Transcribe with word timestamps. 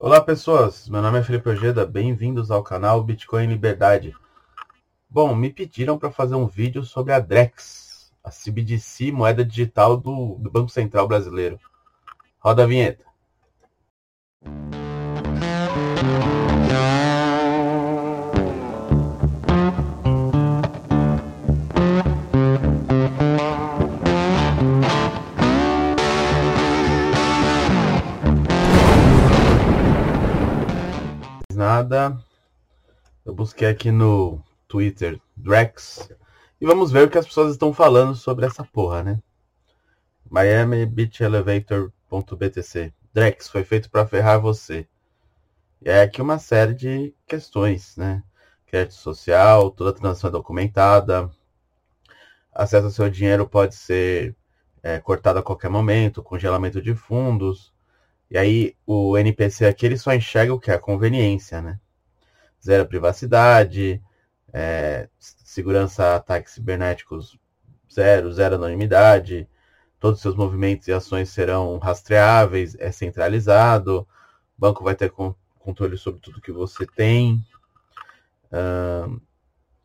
Olá 0.00 0.20
pessoas, 0.20 0.88
meu 0.88 1.02
nome 1.02 1.18
é 1.18 1.24
Felipe 1.24 1.48
Ojeda, 1.48 1.84
bem-vindos 1.84 2.52
ao 2.52 2.62
canal 2.62 3.02
Bitcoin 3.02 3.48
Liberdade. 3.48 4.14
Bom, 5.10 5.34
me 5.34 5.50
pediram 5.50 5.98
para 5.98 6.08
fazer 6.08 6.36
um 6.36 6.46
vídeo 6.46 6.84
sobre 6.84 7.12
a 7.12 7.18
Drex, 7.18 8.12
a 8.22 8.30
CBDC, 8.30 9.10
moeda 9.10 9.44
digital 9.44 9.96
do, 9.96 10.36
do 10.36 10.48
Banco 10.52 10.70
Central 10.70 11.08
Brasileiro. 11.08 11.58
Roda 12.38 12.62
a 12.62 12.66
vinheta. 12.68 13.04
Nada. 31.88 32.22
Eu 33.24 33.34
busquei 33.34 33.66
aqui 33.66 33.90
no 33.90 34.42
Twitter 34.66 35.18
Drex 35.34 36.10
e 36.60 36.66
vamos 36.66 36.92
ver 36.92 37.06
o 37.06 37.10
que 37.10 37.16
as 37.16 37.26
pessoas 37.26 37.52
estão 37.52 37.72
falando 37.72 38.14
sobre 38.14 38.44
essa 38.44 38.62
porra, 38.62 39.02
né? 39.02 39.18
Miami 40.28 40.84
Beach 40.84 41.22
Elevator.btc 41.22 42.92
Drex 43.14 43.48
foi 43.48 43.64
feito 43.64 43.90
para 43.90 44.06
ferrar 44.06 44.40
você. 44.40 44.86
E 45.80 45.88
é 45.88 46.02
aqui 46.02 46.20
uma 46.20 46.38
série 46.38 46.74
de 46.74 47.14
questões, 47.26 47.96
né? 47.96 48.22
Crédito 48.66 48.94
social, 48.94 49.70
toda 49.70 49.94
transação 49.94 50.28
é 50.28 50.32
documentada, 50.32 51.30
acesso 52.52 52.86
ao 52.86 52.92
seu 52.92 53.08
dinheiro 53.08 53.48
pode 53.48 53.74
ser 53.74 54.36
é, 54.82 54.98
cortado 55.00 55.38
a 55.38 55.42
qualquer 55.42 55.70
momento, 55.70 56.22
congelamento 56.22 56.82
de 56.82 56.94
fundos, 56.94 57.72
e 58.30 58.38
aí 58.38 58.76
o 58.86 59.16
NPC 59.16 59.66
aqui 59.66 59.86
ele 59.86 59.98
só 59.98 60.12
enxerga 60.14 60.54
o 60.54 60.60
que 60.60 60.70
é 60.70 60.74
a 60.74 60.78
conveniência, 60.78 61.62
né? 61.62 61.78
Zero 62.64 62.86
privacidade, 62.86 64.02
é, 64.52 65.08
segurança 65.18 66.16
ataques 66.16 66.54
cibernéticos 66.54 67.38
zero, 67.92 68.32
zero 68.32 68.56
anonimidade, 68.56 69.48
todos 69.98 70.18
os 70.18 70.22
seus 70.22 70.36
movimentos 70.36 70.86
e 70.88 70.92
ações 70.92 71.30
serão 71.30 71.78
rastreáveis, 71.78 72.76
é 72.78 72.92
centralizado, 72.92 74.00
o 74.56 74.60
banco 74.60 74.84
vai 74.84 74.94
ter 74.94 75.12
controle 75.58 75.96
sobre 75.96 76.20
tudo 76.20 76.40
que 76.40 76.52
você 76.52 76.86
tem, 76.86 77.42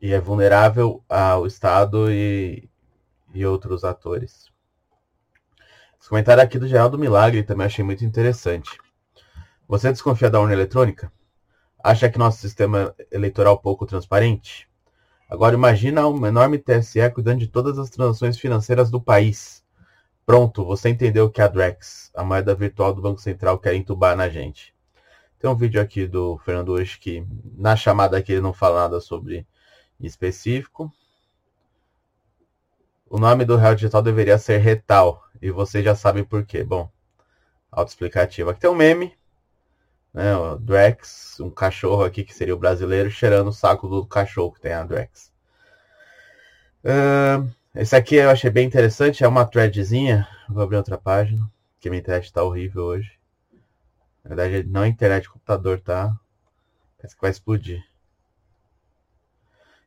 e 0.00 0.12
é 0.12 0.20
vulnerável 0.20 1.02
ao 1.08 1.46
Estado 1.46 2.10
e, 2.10 2.68
e 3.32 3.44
outros 3.46 3.84
atores. 3.84 4.52
Esse 6.04 6.10
comentário 6.10 6.42
aqui 6.42 6.58
do 6.58 6.68
Geraldo 6.68 6.98
Milagre 6.98 7.42
também 7.42 7.64
achei 7.64 7.82
muito 7.82 8.04
interessante. 8.04 8.78
Você 9.66 9.90
desconfia 9.90 10.28
da 10.28 10.38
urna 10.38 10.52
eletrônica? 10.52 11.10
Acha 11.82 12.10
que 12.10 12.18
nosso 12.18 12.40
sistema 12.40 12.94
eleitoral 13.10 13.58
pouco 13.58 13.86
transparente? 13.86 14.68
Agora 15.30 15.54
imagina 15.54 16.06
um 16.06 16.26
enorme 16.26 16.58
TSE 16.58 17.08
cuidando 17.08 17.38
de 17.38 17.48
todas 17.48 17.78
as 17.78 17.88
transações 17.88 18.38
financeiras 18.38 18.90
do 18.90 19.00
país. 19.00 19.64
Pronto, 20.26 20.62
você 20.62 20.90
entendeu 20.90 21.30
que 21.30 21.40
a 21.40 21.48
Drex, 21.48 22.10
a 22.14 22.22
moeda 22.22 22.54
virtual 22.54 22.92
do 22.92 23.00
Banco 23.00 23.22
Central, 23.22 23.58
quer 23.58 23.74
entubar 23.74 24.14
na 24.14 24.28
gente. 24.28 24.74
Tem 25.38 25.48
um 25.48 25.56
vídeo 25.56 25.80
aqui 25.80 26.06
do 26.06 26.36
Fernando 26.44 26.72
hoje 26.72 26.98
que 26.98 27.26
na 27.56 27.76
chamada 27.76 28.18
aqui 28.18 28.32
ele 28.32 28.42
não 28.42 28.52
fala 28.52 28.82
nada 28.82 29.00
sobre 29.00 29.46
específico. 29.98 30.92
O 33.08 33.18
nome 33.18 33.46
do 33.46 33.56
real 33.56 33.74
digital 33.74 34.02
deveria 34.02 34.36
ser 34.36 34.58
Retal, 34.58 35.23
e 35.44 35.50
vocês 35.50 35.84
já 35.84 35.94
sabem 35.94 36.24
por 36.24 36.46
quê. 36.46 36.64
Bom, 36.64 36.90
autoexplicativo. 37.70 38.48
Aqui 38.48 38.60
tem 38.60 38.70
um 38.70 38.74
meme, 38.74 39.14
né? 40.10 40.34
O 40.34 40.56
Drex, 40.56 41.38
um 41.38 41.50
cachorro 41.50 42.02
aqui 42.02 42.24
que 42.24 42.32
seria 42.32 42.54
o 42.54 42.58
brasileiro, 42.58 43.10
cheirando 43.10 43.48
o 43.48 43.52
saco 43.52 43.86
do 43.86 44.06
cachorro 44.06 44.52
que 44.52 44.62
tem 44.62 44.72
a 44.72 44.84
Drex. 44.84 45.30
Uh, 46.82 47.46
esse 47.74 47.94
aqui 47.94 48.14
eu 48.14 48.30
achei 48.30 48.48
bem 48.48 48.66
interessante, 48.66 49.22
é 49.22 49.28
uma 49.28 49.44
threadzinha. 49.44 50.26
Vou 50.48 50.62
abrir 50.62 50.78
outra 50.78 50.96
página, 50.96 51.46
que 51.78 51.90
minha 51.90 52.00
internet 52.00 52.24
está 52.24 52.42
horrível 52.42 52.84
hoje. 52.84 53.12
Na 54.24 54.34
verdade, 54.34 54.66
não 54.66 54.84
é 54.84 54.88
internet, 54.88 55.28
computador, 55.28 55.78
tá? 55.78 56.18
Parece 56.96 57.14
que 57.14 57.20
vai 57.20 57.30
explodir. 57.30 57.84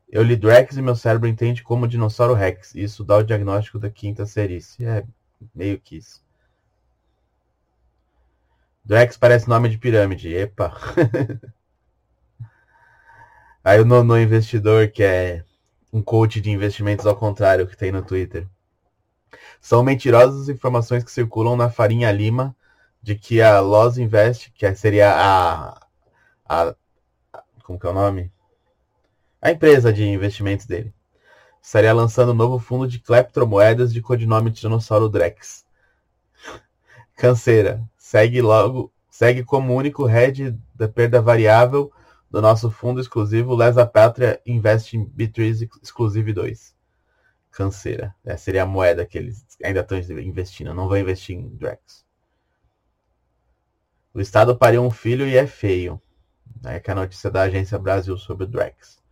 Eu 0.08 0.22
li 0.22 0.36
Drex 0.36 0.78
e 0.78 0.84
meu 0.84 0.96
cérebro 0.96 1.28
entende 1.28 1.64
como 1.64 1.88
dinossauro 1.88 2.36
Rex. 2.36 2.76
Isso 2.76 3.04
dá 3.04 3.18
o 3.18 3.24
diagnóstico 3.24 3.80
da 3.80 3.90
quinta 3.90 4.24
serícia. 4.24 4.88
É 4.88 5.18
meio 5.54 5.80
que 5.80 5.98
isso. 5.98 6.26
Drex 8.84 9.18
parece 9.18 9.50
nome 9.50 9.70
de 9.70 9.78
pirâmide. 9.78 10.34
Epa. 10.34 10.74
Aí 13.64 13.82
o 13.82 13.86
nono 13.86 14.18
investidor, 14.18 14.90
que 14.90 15.04
é 15.04 15.44
um 15.92 16.02
coach 16.02 16.40
de 16.40 16.50
investimentos 16.50 17.06
ao 17.06 17.16
contrário 17.16 17.68
que 17.68 17.76
tem 17.76 17.92
no 17.92 18.02
Twitter. 18.02 18.48
São 19.60 19.84
mentirosas 19.84 20.48
informações 20.48 21.04
que 21.04 21.12
circulam 21.12 21.58
na 21.58 21.70
farinha 21.70 22.12
lima 22.12 22.56
de 23.02 23.16
que 23.16 23.42
a 23.42 23.60
Loz 23.60 23.98
Invest, 23.98 24.52
que 24.52 24.74
seria 24.76 25.12
a, 25.12 25.86
a, 26.46 26.76
a 27.34 27.44
como 27.64 27.78
que 27.78 27.86
é 27.86 27.90
o 27.90 27.94
nome? 27.94 28.32
A 29.42 29.52
empresa 29.52 29.92
de 29.92 30.04
investimentos 30.08 30.66
dele, 30.66 30.94
estaria 31.68 31.92
lançando 31.92 32.32
um 32.32 32.36
novo 32.36 32.58
fundo 32.60 32.88
de 32.88 32.98
cleptomoedas 32.98 33.92
de 33.92 34.02
codinome 34.02 34.52
Tiranossauro 34.52 35.10
Drex. 35.10 35.66
Canseira, 37.14 37.84
segue 37.98 38.42
logo, 38.42 38.90
segue 39.10 39.44
como 39.44 39.76
único 39.76 40.06
head 40.06 40.58
da 40.74 40.88
perda 40.88 41.22
variável 41.22 41.92
do 42.32 42.42
nosso 42.42 42.72
fundo 42.72 43.02
exclusivo 43.02 43.54
Lesa 43.54 43.86
Pátria 43.86 44.42
Invest 44.46 44.96
em 44.96 45.06
B3 45.06 45.68
Exclusive 45.84 46.32
2. 46.32 46.74
Canseira. 47.52 48.16
Essa 48.24 48.46
seria 48.46 48.64
a 48.64 48.66
moeda 48.66 49.06
que 49.06 49.18
eles 49.18 49.46
ainda 49.62 49.82
estão 49.82 49.98
investindo. 49.98 50.74
Não 50.74 50.88
vão 50.88 50.98
investir 50.98 51.36
em 51.36 51.50
Drex. 51.50 52.06
O 54.14 54.22
Estado 54.22 54.56
pariu 54.56 54.84
um 54.84 54.92
filho 54.92 55.28
e 55.28 55.36
é 55.36 55.46
feio. 55.46 56.02
É 56.64 56.80
que 56.80 56.90
é 56.90 56.94
a 56.94 56.96
notícia 56.96 57.30
da 57.30 57.42
Agência 57.42 57.78
Brasil 57.78 58.18
sobre 58.18 58.46
o 58.46 58.48
Drex. 58.48 59.06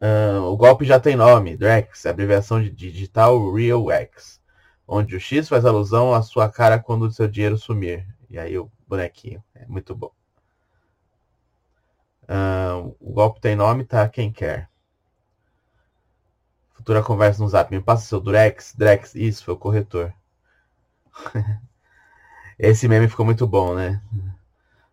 Uh, 0.00 0.42
o 0.42 0.56
golpe 0.56 0.84
já 0.84 1.00
tem 1.00 1.16
nome, 1.16 1.56
Drex, 1.56 2.04
abreviação 2.06 2.62
de 2.62 2.70
Digital 2.70 3.52
Real 3.52 3.90
X, 3.90 4.40
onde 4.86 5.16
o 5.16 5.20
X 5.20 5.48
faz 5.48 5.64
alusão 5.64 6.14
à 6.14 6.22
sua 6.22 6.50
cara 6.50 6.78
quando 6.78 7.02
o 7.04 7.10
seu 7.10 7.26
dinheiro 7.28 7.56
sumir. 7.56 8.06
E 8.28 8.38
aí 8.38 8.58
o 8.58 8.70
bonequinho, 8.86 9.42
é 9.54 9.66
muito 9.66 9.94
bom. 9.94 10.10
Uh, 12.24 12.94
o 13.00 13.12
golpe 13.12 13.40
tem 13.40 13.54
nome, 13.54 13.84
tá? 13.84 14.08
Quem 14.08 14.32
quer. 14.32 14.68
Futura 16.72 17.02
conversa 17.02 17.42
no 17.42 17.48
zap. 17.48 17.70
Me 17.70 17.82
passa 17.82 18.06
seu 18.06 18.20
Drex. 18.20 18.74
Drex, 18.76 19.14
isso, 19.14 19.44
foi 19.44 19.54
o 19.54 19.58
corretor. 19.58 20.12
Esse 22.58 22.88
meme 22.88 23.08
ficou 23.08 23.24
muito 23.24 23.46
bom, 23.46 23.74
né? 23.74 24.00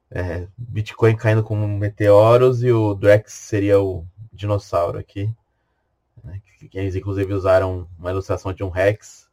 É, 0.09 0.47
Bitcoin 0.57 1.15
caindo 1.15 1.43
como 1.43 1.67
meteoros 1.67 2.63
e 2.63 2.71
o 2.71 2.93
Drex 2.93 3.31
seria 3.33 3.79
o 3.79 4.05
dinossauro 4.41 4.99
aqui. 4.99 5.33
Né, 6.23 6.41
que 6.69 6.77
eles 6.77 6.95
inclusive 6.95 7.33
usaram 7.33 7.87
uma 7.97 8.11
ilustração 8.11 8.53
de 8.53 8.63
um 8.63 8.69
Rex. 8.69 9.29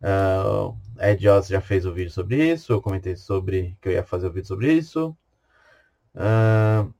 Uh, 0.00 0.76
Ed 1.00 1.28
Oz 1.28 1.48
já 1.48 1.60
fez 1.60 1.84
o 1.84 1.92
vídeo 1.92 2.10
sobre 2.10 2.52
isso. 2.52 2.72
Eu 2.72 2.82
comentei 2.82 3.16
sobre 3.16 3.76
que 3.80 3.88
eu 3.88 3.92
ia 3.92 4.04
fazer 4.04 4.28
o 4.28 4.32
vídeo 4.32 4.46
sobre 4.46 4.72
isso. 4.72 5.16
Uh, 6.14 6.92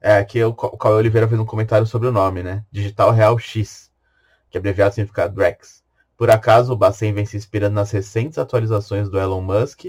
é, 0.00 0.18
aqui 0.18 0.42
o 0.44 0.52
Cauê 0.54 0.96
Oliveira 0.96 1.26
fez 1.26 1.40
um 1.40 1.46
comentário 1.46 1.86
sobre 1.86 2.08
o 2.08 2.12
nome, 2.12 2.42
né? 2.42 2.64
Digital 2.70 3.10
Real 3.10 3.38
X, 3.38 3.90
que 4.50 4.58
abreviado 4.58 4.94
significa 4.94 5.28
Drex. 5.28 5.82
Por 6.16 6.30
acaso, 6.30 6.72
o 6.72 6.76
Bacen 6.76 7.12
vem 7.12 7.26
se 7.26 7.36
inspirando 7.36 7.74
nas 7.74 7.90
recentes 7.90 8.38
atualizações 8.38 9.08
do 9.08 9.18
Elon 9.18 9.40
Musk, 9.40 9.86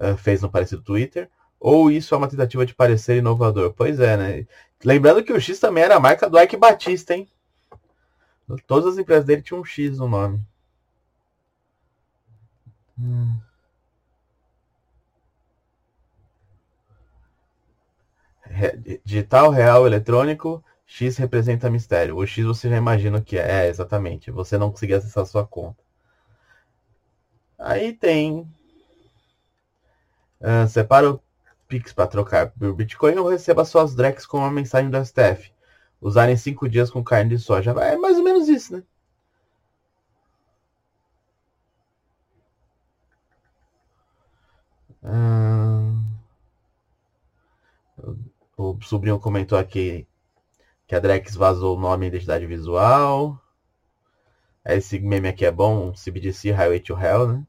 uh, 0.00 0.16
fez 0.16 0.40
no 0.40 0.50
parecido 0.50 0.82
Twitter, 0.82 1.28
ou 1.64 1.90
isso 1.90 2.14
é 2.14 2.18
uma 2.18 2.28
tentativa 2.28 2.66
de 2.66 2.74
parecer 2.74 3.16
inovador? 3.16 3.72
Pois 3.72 3.98
é, 3.98 4.18
né? 4.18 4.46
Lembrando 4.84 5.24
que 5.24 5.32
o 5.32 5.40
X 5.40 5.58
também 5.58 5.82
era 5.82 5.96
a 5.96 6.00
marca 6.00 6.28
do 6.28 6.38
Ike 6.38 6.58
Batista, 6.58 7.14
hein? 7.14 7.26
Todas 8.66 8.92
as 8.92 8.98
empresas 8.98 9.24
dele 9.24 9.40
tinham 9.40 9.62
um 9.62 9.64
X 9.64 9.96
no 9.96 10.06
nome. 10.06 10.46
Hum. 13.00 13.40
Digital, 19.02 19.50
real, 19.50 19.86
eletrônico, 19.86 20.62
X 20.86 21.16
representa 21.16 21.70
mistério. 21.70 22.18
O 22.18 22.26
X 22.26 22.44
você 22.44 22.68
já 22.68 22.76
imagina 22.76 23.16
o 23.16 23.22
que 23.24 23.38
é. 23.38 23.64
É, 23.64 23.68
exatamente. 23.68 24.30
Você 24.30 24.58
não 24.58 24.70
conseguir 24.70 24.94
acessar 24.94 25.24
sua 25.24 25.46
conta. 25.46 25.82
Aí 27.58 27.94
tem. 27.94 28.46
Uh, 30.42 30.68
separa 30.68 31.10
o 31.10 31.23
Pix 31.74 31.92
para 31.92 32.06
trocar 32.06 32.52
por 32.52 32.72
Bitcoin 32.72 33.16
ou 33.18 33.28
receba 33.28 33.64
suas 33.64 33.96
Drex 33.96 34.24
com 34.24 34.38
uma 34.38 34.50
mensagem 34.50 34.88
do 34.90 35.04
STF. 35.04 35.52
Usarem 36.00 36.36
cinco 36.36 36.68
dias 36.68 36.88
com 36.88 37.02
carne 37.02 37.30
de 37.30 37.38
soja. 37.38 37.72
É 37.72 37.96
mais 37.96 38.16
ou 38.16 38.22
menos 38.22 38.48
isso, 38.48 38.76
né? 38.76 38.82
Hum... 45.02 46.04
O 48.56 48.80
sobrinho 48.82 49.18
comentou 49.18 49.58
aqui 49.58 50.06
que 50.86 50.94
a 50.94 51.00
Drex 51.00 51.34
vazou 51.34 51.76
o 51.76 51.80
nome 51.80 52.06
e 52.06 52.08
identidade 52.08 52.46
visual. 52.46 53.36
Esse 54.64 55.00
meme 55.00 55.28
aqui 55.28 55.44
é 55.44 55.50
bom, 55.50 55.92
CBDC 55.92 56.52
Highway 56.52 56.78
to 56.78 56.96
Hell, 56.96 57.26
né? 57.26 57.46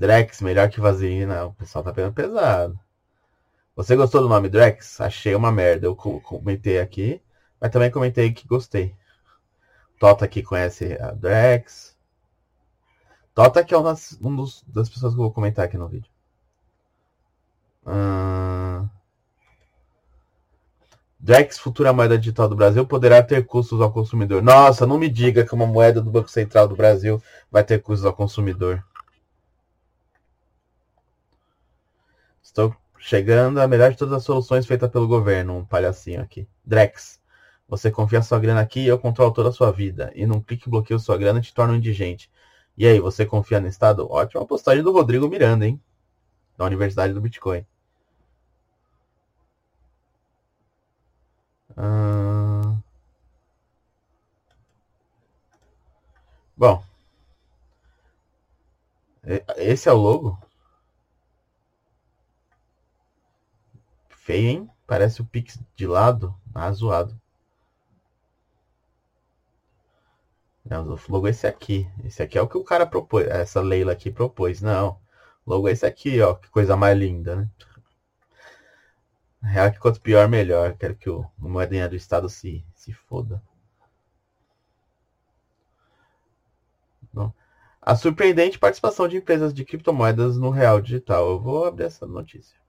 Drex, 0.00 0.40
melhor 0.40 0.70
que 0.70 0.80
Vaselina. 0.80 1.44
O 1.44 1.52
pessoal 1.52 1.84
tá 1.84 1.92
pegando 1.92 2.14
pesado. 2.14 2.80
Você 3.76 3.94
gostou 3.94 4.22
do 4.22 4.30
nome 4.30 4.48
Drex? 4.48 4.98
Achei 4.98 5.34
uma 5.34 5.52
merda. 5.52 5.86
Eu 5.86 5.94
comentei 5.94 6.80
aqui, 6.80 7.20
mas 7.60 7.70
também 7.70 7.90
comentei 7.90 8.32
que 8.32 8.48
gostei. 8.48 8.94
Tota 9.98 10.24
aqui 10.24 10.42
conhece 10.42 10.94
a 10.94 11.10
Drex. 11.10 11.94
Tota 13.34 13.62
que 13.62 13.74
é 13.74 13.76
uma 13.76 13.94
um 14.22 14.36
das 14.68 14.88
pessoas 14.88 15.12
que 15.12 15.20
eu 15.20 15.24
vou 15.24 15.32
comentar 15.32 15.66
aqui 15.66 15.76
no 15.76 15.86
vídeo. 15.86 16.10
Hum... 17.86 18.88
Drex, 21.18 21.58
futura 21.58 21.92
moeda 21.92 22.16
digital 22.16 22.48
do 22.48 22.56
Brasil, 22.56 22.86
poderá 22.86 23.22
ter 23.22 23.44
custos 23.44 23.82
ao 23.82 23.92
consumidor. 23.92 24.42
Nossa, 24.42 24.86
não 24.86 24.96
me 24.96 25.10
diga 25.10 25.44
que 25.44 25.54
uma 25.54 25.66
moeda 25.66 26.00
do 26.00 26.10
Banco 26.10 26.30
Central 26.30 26.66
do 26.66 26.74
Brasil 26.74 27.22
vai 27.50 27.62
ter 27.62 27.82
custos 27.82 28.06
ao 28.06 28.14
consumidor. 28.14 28.82
Estou 32.50 32.74
chegando 32.98 33.60
a 33.60 33.68
melhor 33.68 33.92
de 33.92 33.96
todas 33.96 34.12
as 34.14 34.24
soluções 34.24 34.66
feitas 34.66 34.90
pelo 34.90 35.06
governo. 35.06 35.56
Um 35.58 35.64
palhacinho 35.64 36.20
aqui. 36.20 36.48
Drex. 36.64 37.20
Você 37.68 37.92
confia 37.92 38.20
sua 38.22 38.40
grana 38.40 38.60
aqui 38.60 38.80
e 38.80 38.88
eu 38.88 38.98
controlo 38.98 39.32
toda 39.32 39.50
a 39.50 39.52
sua 39.52 39.70
vida. 39.70 40.10
E 40.16 40.26
num 40.26 40.40
clique 40.42 40.68
bloqueio 40.68 40.98
sua 40.98 41.16
grana 41.16 41.38
e 41.38 41.42
te 41.42 41.54
torna 41.54 41.74
um 41.74 41.76
indigente. 41.76 42.28
E 42.76 42.86
aí, 42.86 42.98
você 43.00 43.24
confia 43.24 43.60
no 43.60 43.68
Estado? 43.68 44.10
Ótima 44.10 44.44
postagem 44.46 44.82
do 44.82 44.92
Rodrigo 44.92 45.28
Miranda, 45.28 45.66
hein? 45.66 45.80
Da 46.56 46.64
Universidade 46.66 47.14
do 47.14 47.20
Bitcoin. 47.20 47.64
Hum... 51.76 52.80
Bom. 56.56 56.82
Esse 59.56 59.88
é 59.88 59.92
o 59.92 59.96
logo? 59.96 60.49
Feio, 64.30 64.48
hein? 64.48 64.70
Parece 64.86 65.20
o 65.20 65.24
Pix 65.24 65.58
de 65.74 65.88
lado. 65.88 66.32
Ah, 66.54 66.70
zoado. 66.70 67.20
Não, 70.64 70.84
logo 71.08 71.26
é 71.26 71.30
esse 71.30 71.48
aqui. 71.48 71.90
Esse 72.04 72.22
aqui 72.22 72.38
é 72.38 72.42
o 72.42 72.46
que 72.46 72.56
o 72.56 72.62
cara 72.62 72.86
propôs. 72.86 73.26
Essa 73.26 73.60
Leila 73.60 73.90
aqui 73.90 74.08
propôs. 74.08 74.62
Não. 74.62 75.00
Logo 75.44 75.68
é 75.68 75.72
esse 75.72 75.84
aqui, 75.84 76.20
ó. 76.20 76.34
Que 76.34 76.48
coisa 76.48 76.76
mais 76.76 76.96
linda, 76.96 77.34
né? 77.34 77.50
Real 79.42 79.72
que 79.72 79.80
quanto 79.80 80.00
pior, 80.00 80.28
melhor. 80.28 80.76
Quero 80.76 80.94
que 80.94 81.10
o, 81.10 81.26
moedinha 81.36 81.88
do 81.88 81.96
Estado 81.96 82.28
se, 82.28 82.64
se 82.76 82.92
foda. 82.92 83.42
A 87.82 87.96
surpreendente 87.96 88.60
participação 88.60 89.08
de 89.08 89.16
empresas 89.16 89.52
de 89.52 89.64
criptomoedas 89.64 90.38
no 90.38 90.50
real 90.50 90.80
digital. 90.80 91.28
Eu 91.28 91.40
vou 91.40 91.64
abrir 91.64 91.86
essa 91.86 92.06
notícia. 92.06 92.59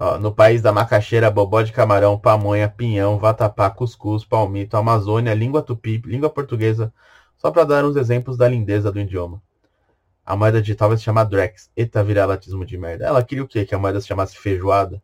Ó, 0.00 0.16
no 0.16 0.32
país 0.32 0.62
da 0.62 0.72
macaxeira, 0.72 1.28
bobó 1.28 1.60
de 1.60 1.72
camarão, 1.72 2.16
pamonha, 2.16 2.68
pinhão, 2.68 3.18
vatapá, 3.18 3.68
cuscuz, 3.68 4.24
palmito, 4.24 4.76
Amazônia, 4.76 5.34
língua 5.34 5.60
tupi, 5.60 6.00
língua 6.04 6.30
portuguesa, 6.30 6.92
só 7.36 7.50
para 7.50 7.64
dar 7.64 7.84
uns 7.84 7.96
exemplos 7.96 8.36
da 8.36 8.46
lindeza 8.46 8.92
do 8.92 9.00
idioma. 9.00 9.42
A 10.24 10.36
moeda 10.36 10.60
digital 10.60 10.90
vai 10.90 10.98
se 10.98 11.04
chamar 11.04 11.24
Drex. 11.24 11.70
Eita, 11.76 12.04
latismo 12.26 12.64
de 12.64 12.78
merda. 12.78 13.06
Ela 13.06 13.24
queria 13.24 13.42
o 13.42 13.48
quê? 13.48 13.64
Que 13.64 13.74
a 13.74 13.78
moeda 13.78 14.00
se 14.00 14.06
chamasse 14.06 14.36
feijoada? 14.36 15.02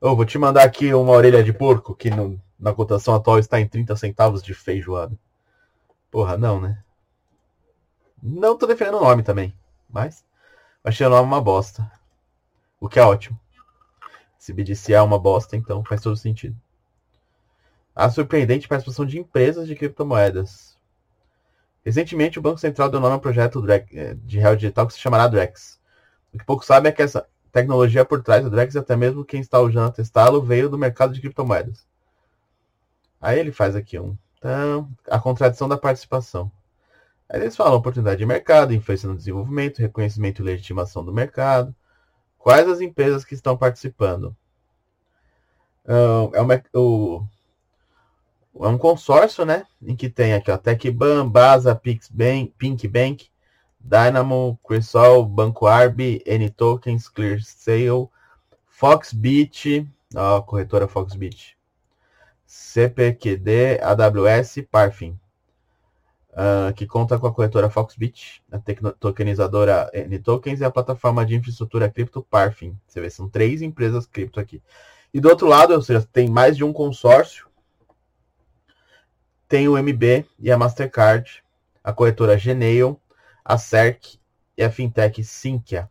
Vou 0.00 0.24
te 0.24 0.38
mandar 0.38 0.62
aqui 0.62 0.92
uma 0.92 1.12
orelha 1.12 1.42
de 1.42 1.52
porco, 1.52 1.94
que 1.96 2.10
no, 2.10 2.40
na 2.60 2.72
cotação 2.72 3.14
atual 3.14 3.38
está 3.38 3.58
em 3.58 3.66
30 3.66 3.96
centavos 3.96 4.42
de 4.42 4.54
feijoada. 4.54 5.18
Porra, 6.10 6.36
não, 6.36 6.60
né? 6.60 6.78
Não 8.22 8.56
tô 8.56 8.66
defendendo 8.66 8.98
o 8.98 9.04
nome 9.04 9.22
também, 9.22 9.52
mas 9.88 10.24
achei 10.84 11.06
o 11.06 11.10
nome 11.10 11.26
uma 11.26 11.40
bosta. 11.40 11.90
O 12.78 12.88
que 12.88 12.98
é 12.98 13.02
ótimo. 13.02 13.40
Se 14.44 14.52
BDC 14.52 14.92
é 14.92 15.00
uma 15.00 15.18
bosta, 15.18 15.56
então 15.56 15.82
faz 15.82 16.02
todo 16.02 16.18
sentido. 16.18 16.54
A 17.96 18.10
surpreendente 18.10 18.68
participação 18.68 19.06
de 19.06 19.18
empresas 19.18 19.66
de 19.66 19.74
criptomoedas. 19.74 20.76
Recentemente, 21.82 22.38
o 22.38 22.42
Banco 22.42 22.58
Central 22.58 22.90
deu 22.90 23.00
nome 23.00 23.14
ao 23.14 23.20
projeto 23.20 23.64
eh, 23.70 24.14
de 24.22 24.38
real 24.38 24.54
digital 24.54 24.86
que 24.86 24.92
se 24.92 25.00
chamará 25.00 25.28
Drex. 25.28 25.80
O 26.30 26.38
que 26.38 26.44
pouco 26.44 26.62
sabe 26.62 26.90
é 26.90 26.92
que 26.92 27.00
essa 27.00 27.26
tecnologia 27.50 28.04
por 28.04 28.22
trás 28.22 28.44
do 28.44 28.50
Drex, 28.50 28.76
até 28.76 28.94
mesmo 28.94 29.24
quem 29.24 29.40
está 29.40 29.58
usando 29.60 29.88
a 29.88 29.92
testá-lo, 29.92 30.42
veio 30.42 30.68
do 30.68 30.76
mercado 30.76 31.14
de 31.14 31.22
criptomoedas. 31.22 31.86
Aí 33.22 33.38
ele 33.38 33.50
faz 33.50 33.74
aqui 33.74 33.98
um. 33.98 34.14
Então, 34.36 34.90
a 35.08 35.18
contradição 35.18 35.66
da 35.66 35.78
participação. 35.78 36.52
Aí 37.30 37.40
eles 37.40 37.56
falam 37.56 37.78
oportunidade 37.78 38.18
de 38.18 38.26
mercado, 38.26 38.74
influência 38.74 39.08
no 39.08 39.16
desenvolvimento, 39.16 39.78
reconhecimento 39.78 40.42
e 40.42 40.44
legitimação 40.44 41.02
do 41.02 41.14
mercado, 41.14 41.74
Quais 42.44 42.68
as 42.68 42.82
empresas 42.82 43.24
que 43.24 43.32
estão 43.32 43.56
participando? 43.56 44.36
é, 46.34 46.40
uma, 46.42 46.62
o, 46.74 47.26
é 48.60 48.68
um 48.68 48.76
consórcio, 48.76 49.46
né? 49.46 49.66
Em 49.80 49.96
que 49.96 50.10
tem 50.10 50.34
aqui, 50.34 50.50
ó, 50.50 50.58
TecBan, 50.58 51.26
Baza, 51.26 51.74
PixBank, 51.74 52.52
PinkBank, 52.58 53.30
Dynamo, 53.80 54.60
Crisol, 54.62 55.24
Banco 55.24 55.66
Arb, 55.66 56.22
N-Tokens, 56.26 57.08
ClearSale, 57.08 58.10
Foxbit, 58.66 59.90
ó, 60.14 60.42
corretora 60.42 60.86
Foxbit, 60.86 61.56
CPQD, 62.44 63.80
AWS, 63.80 64.66
Parfin 64.70 65.18
uh, 66.34 66.72
que 66.74 66.86
conta 66.86 67.18
com 67.18 67.26
a 67.26 67.32
corretora 67.32 67.70
Foxbit, 67.70 68.42
a 68.50 68.58
tokenizadora 68.98 69.90
N-Tokens 69.92 70.60
e 70.60 70.64
a 70.64 70.70
plataforma 70.70 71.24
de 71.24 71.34
infraestrutura 71.36 71.88
cripto 71.88 72.22
Parfin. 72.22 72.76
Você 72.86 73.00
vê, 73.00 73.08
são 73.08 73.28
três 73.28 73.62
empresas 73.62 74.06
cripto 74.06 74.40
aqui. 74.40 74.62
E 75.12 75.20
do 75.20 75.28
outro 75.28 75.46
lado, 75.46 75.72
ou 75.74 75.82
seja, 75.82 76.06
tem 76.12 76.28
mais 76.28 76.56
de 76.56 76.64
um 76.64 76.72
consórcio. 76.72 77.48
Tem 79.48 79.68
o 79.68 79.78
MB 79.78 80.26
e 80.38 80.50
a 80.50 80.58
Mastercard, 80.58 81.44
a 81.82 81.92
corretora 81.92 82.36
Gmail, 82.36 83.00
a 83.44 83.56
CERC 83.56 84.18
e 84.56 84.62
a 84.62 84.70
fintech 84.70 85.22
Sinqia. 85.22 85.88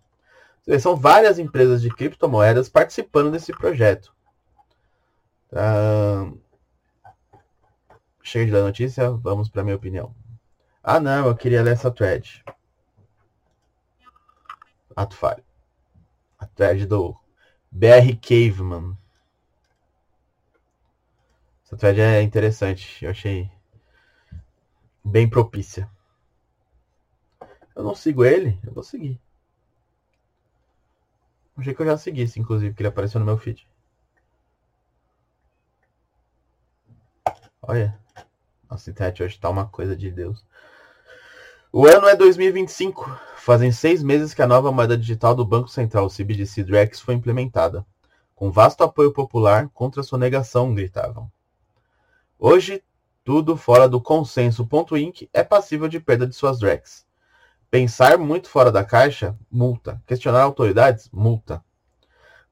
Vê, 0.65 0.79
são 0.79 0.95
várias 0.95 1.39
empresas 1.39 1.81
de 1.81 1.89
criptomoedas 1.89 2.67
participando 2.67 3.31
desse 3.31 3.51
projeto. 3.53 4.13
Uh, 5.51 6.37
chega 8.21 8.45
de 8.45 8.51
dar 8.51 8.61
notícia, 8.61 9.11
vamos 9.11 9.49
para 9.49 9.61
a 9.61 9.63
minha 9.63 9.75
opinião. 9.75 10.13
Ah, 10.83 10.99
não, 10.99 11.27
eu 11.27 11.35
queria 11.35 11.63
ler 11.63 11.73
essa 11.73 11.89
thread. 11.89 12.43
Ato 14.95 15.15
falho. 15.15 15.43
A 16.37 16.45
thread 16.45 16.85
do 16.85 17.15
BR 17.71 18.17
Caveman. 18.21 18.97
Essa 21.65 21.77
thread 21.77 22.01
é 22.01 22.21
interessante. 22.21 23.03
Eu 23.05 23.11
achei 23.11 23.49
bem 25.03 25.29
propícia. 25.29 25.89
Eu 27.75 27.83
não 27.83 27.95
sigo 27.95 28.25
ele, 28.25 28.59
eu 28.65 28.73
vou 28.73 28.83
seguir. 28.83 29.19
Achei 31.57 31.73
que 31.73 31.81
eu 31.81 31.85
já 31.85 31.97
seguisse, 31.97 32.39
inclusive, 32.39 32.73
que 32.75 32.81
ele 32.81 32.89
apareceu 32.89 33.19
no 33.19 33.25
meu 33.25 33.37
feed. 33.37 33.67
Olha. 37.61 37.97
Nossa, 38.69 38.89
internet 38.89 39.23
hoje 39.23 39.39
tá 39.39 39.49
uma 39.49 39.67
coisa 39.67 39.95
de 39.95 40.11
Deus. 40.11 40.43
O 41.75 41.87
ano 41.87 42.07
é 42.07 42.15
2025. 42.15 43.19
Fazem 43.35 43.71
seis 43.71 44.03
meses 44.03 44.31
que 44.31 44.43
a 44.43 44.47
nova 44.47 44.71
moeda 44.71 44.95
digital 44.95 45.33
do 45.33 45.43
Banco 45.43 45.67
Central, 45.67 46.05
o 46.05 46.07
CBDC 46.07 46.63
Drex, 46.63 46.99
foi 46.99 47.15
implementada. 47.15 47.83
Com 48.35 48.51
vasto 48.51 48.83
apoio 48.83 49.11
popular 49.11 49.67
contra 49.73 50.03
sua 50.03 50.19
negação, 50.19 50.75
gritavam. 50.75 51.31
Hoje, 52.37 52.83
tudo 53.23 53.57
fora 53.57 53.89
do 53.89 53.99
consenso 53.99 54.69
.inc 54.95 55.27
é 55.33 55.43
passível 55.43 55.87
de 55.87 55.99
perda 55.99 56.27
de 56.27 56.35
suas 56.35 56.59
Drex. 56.59 57.07
Pensar 57.71 58.19
muito 58.19 58.49
fora 58.49 58.71
da 58.71 58.85
caixa, 58.85 59.35
multa. 59.49 59.99
Questionar 60.05 60.43
autoridades, 60.43 61.09
multa. 61.11 61.59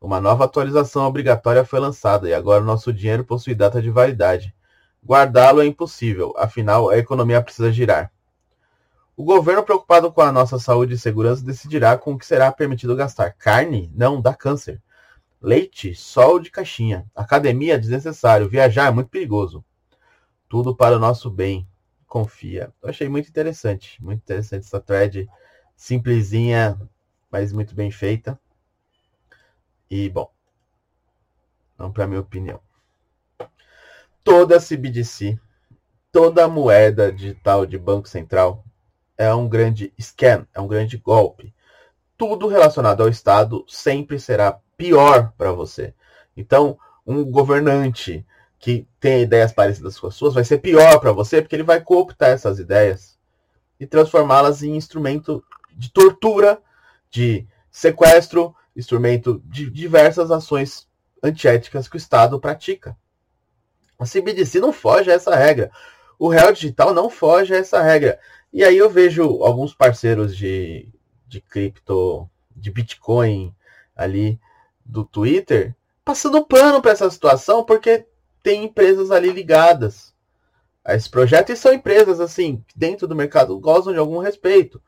Uma 0.01 0.20
nova 0.20 0.46
atualização 0.46 1.06
obrigatória 1.06 1.63
foi 1.63 1.80
lançada 1.80 2.28
e 2.28 2.34
agora 2.34 2.63
o 2.63 2.66
nosso 2.66 2.92
dinheiro 2.92 3.24
possui 3.24 3.54
data 3.54 3.80
de 3.84 3.92
validade. 3.92 4.51
Guardá-lo 5.06 5.62
é 5.62 5.68
impossível, 5.68 6.34
afinal 6.38 6.90
a 6.90 6.98
economia 6.98 7.40
precisa 7.40 7.72
girar. 7.72 8.12
O 9.15 9.24
governo, 9.24 9.63
preocupado 9.63 10.12
com 10.12 10.22
a 10.22 10.32
nossa 10.32 10.58
saúde 10.58 10.96
e 10.96 10.98
segurança, 10.98 11.44
decidirá 11.44 11.98
com 11.98 12.13
o 12.13 12.18
que 12.18 12.25
será 12.25 12.51
permitido 12.51 12.96
gastar. 12.96 13.34
Carne? 13.34 13.91
Não, 13.94 14.22
dá 14.22 14.34
câncer. 14.34 14.82
Leite, 15.41 15.94
sol 15.94 16.39
de 16.39 16.50
caixinha. 16.50 17.06
Academia, 17.15 17.77
desnecessário. 17.77 18.50
Viajar 18.50 18.88
é 18.88 18.91
muito 18.91 19.10
perigoso. 19.10 19.63
Tudo 20.48 20.75
para 20.75 20.96
o 20.96 21.00
nosso 21.00 21.30
bem. 21.30 21.68
Confia. 22.08 22.74
Eu 22.82 22.89
achei 22.89 23.10
muito 23.10 23.30
interessante. 23.30 24.01
Muito 24.03 24.20
interessante 24.20 24.65
essa 24.65 24.80
thread. 24.80 25.30
Simplesinha, 25.75 26.80
mas 27.30 27.51
muito 27.51 27.75
bem 27.75 27.91
feita. 27.91 28.39
E, 29.89 30.10
bom. 30.10 30.32
Vamos 31.77 31.94
para 31.94 32.08
minha 32.08 32.22
opinião. 32.22 32.62
Toda 34.24 34.60
CBDC, 34.60 35.39
toda 36.12 36.48
moeda 36.48 37.12
digital 37.12 37.65
de 37.65 37.77
Banco 37.77 38.08
Central 38.08 38.63
é 39.22 39.34
um 39.36 39.48
grande 39.48 39.94
scam, 40.00 40.48
é 40.51 40.60
um 40.60 40.68
grande 40.68 40.98
golpe. 40.98 41.54
Tudo 42.18 42.48
relacionado 42.48 43.04
ao 43.04 43.10
Estado 43.10 43.63
sempre 43.68 44.20
será 44.20 44.60
pior 44.75 45.32
para 45.38 45.51
você. 45.51 45.94
Então, 46.36 46.78
um 47.06 47.24
governante 47.24 48.25
que 48.58 48.88
tem 49.00 49.22
ideias 49.22 49.51
parecidas 49.51 50.00
com 50.00 50.08
as 50.08 50.16
suas 50.16 50.34
vai 50.34 50.44
ser 50.44 50.58
pior 50.58 51.00
para 51.00 51.12
você, 51.12 51.40
porque 51.40 51.56
ele 51.56 51.62
vai 51.62 51.82
cooptar 51.82 52.30
essas 52.30 52.58
ideias 52.58 53.16
e 53.80 53.86
transformá-las 53.86 54.63
em 54.63 54.75
instrumento 54.75 55.44
de 55.72 55.92
tortura, 55.92 56.60
de 57.10 57.48
sequestro, 57.70 58.56
instrumento 58.75 59.40
de 59.46 59.70
diversas 59.70 60.32
ações 60.32 60.88
antiéticas 61.22 61.88
que 61.88 61.96
o 61.96 61.98
Estado 61.98 62.40
pratica. 62.40 62.98
A 64.00 64.06
CBDC 64.06 64.60
não 64.60 64.74
foge 64.74 65.12
a 65.12 65.13
essa 65.13 65.36
regra. 65.36 65.72
O 66.18 66.28
real 66.28 66.51
digital 66.51 66.92
não 66.92 67.08
foge 67.08 67.54
a 67.54 67.58
essa 67.58 67.82
regra. 67.82 68.20
E 68.53 68.63
aí 68.63 68.77
eu 68.77 68.89
vejo 68.89 69.43
alguns 69.43 69.74
parceiros 69.74 70.36
de, 70.36 70.89
de 71.27 71.39
cripto, 71.39 72.29
de 72.55 72.70
Bitcoin 72.70 73.55
ali 73.96 74.39
do 74.86 75.05
Twitter, 75.05 75.75
passando 76.03 76.46
pano 76.46 76.81
para 76.81 76.91
essa 76.91 77.10
situação, 77.10 77.63
porque 77.63 78.05
tem 78.43 78.65
empresas 78.65 79.12
ali 79.12 79.31
ligadas 79.31 80.13
a 80.84 80.96
esse 80.96 81.10
projeto 81.10 81.51
e 81.51 81.55
são 81.55 81.74
empresas 81.74 82.20
assim, 82.20 82.63
dentro 82.75 83.08
do 83.08 83.15
mercado 83.15 83.58
gozam 83.60 83.93
de 83.93 84.00
algum 84.00 84.17
respeito. 84.17 84.81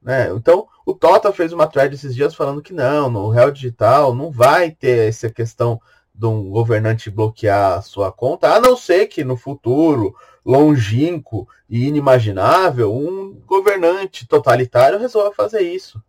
Né? 0.00 0.30
Então, 0.30 0.68
o 0.84 0.94
Tota 0.94 1.32
fez 1.32 1.52
uma 1.52 1.66
thread 1.66 1.94
esses 1.94 2.14
dias 2.14 2.34
falando 2.34 2.62
que 2.62 2.72
não, 2.72 3.10
no 3.10 3.28
Real 3.28 3.50
Digital 3.50 4.14
não 4.14 4.30
vai 4.30 4.70
ter 4.70 5.08
essa 5.08 5.28
questão 5.28 5.80
de 6.16 6.26
um 6.26 6.48
governante 6.50 7.10
bloquear 7.10 7.82
sua 7.82 8.10
conta, 8.10 8.54
a 8.54 8.60
não 8.60 8.74
ser 8.74 9.06
que 9.06 9.22
no 9.22 9.36
futuro 9.36 10.16
longínquo 10.44 11.46
e 11.68 11.86
inimaginável, 11.86 12.94
um 12.94 13.34
governante 13.46 14.26
totalitário 14.26 14.98
resolva 14.98 15.34
fazer 15.34 15.60
isso. 15.60 16.02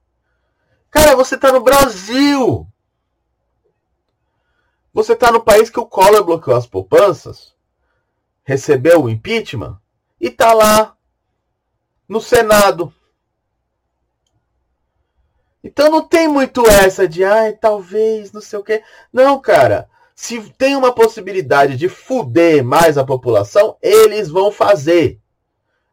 Cara, 0.90 1.16
você 1.16 1.36
está 1.36 1.52
no 1.52 1.60
Brasil! 1.60 2.66
Você 4.94 5.14
está 5.14 5.32
no 5.32 5.44
país 5.44 5.70
que 5.70 5.80
o 5.80 5.86
Collor 5.86 6.24
bloqueou 6.24 6.56
as 6.56 6.66
poupanças, 6.66 7.54
recebeu 8.44 9.04
o 9.04 9.10
impeachment 9.10 9.78
e 10.20 10.28
está 10.28 10.54
lá 10.54 10.96
no 12.08 12.22
Senado. 12.22 12.94
Então 15.64 15.92
não 15.92 16.08
tem 16.08 16.28
muito 16.28 16.66
essa 16.66 17.08
de, 17.08 17.26
ai, 17.26 17.54
talvez, 17.54 18.32
não 18.32 18.42
sei 18.42 18.58
o 18.58 18.64
quê. 18.64 18.82
Não, 19.12 19.40
cara 19.40 19.90
se 20.18 20.42
tem 20.54 20.76
uma 20.76 20.96
possibilidade 20.96 21.78
de 21.78 21.88
fuder 21.88 22.66
mais 22.66 22.98
a 22.98 23.06
população, 23.06 23.78
eles 23.80 24.28
vão 24.30 24.52
fazer. 24.52 25.22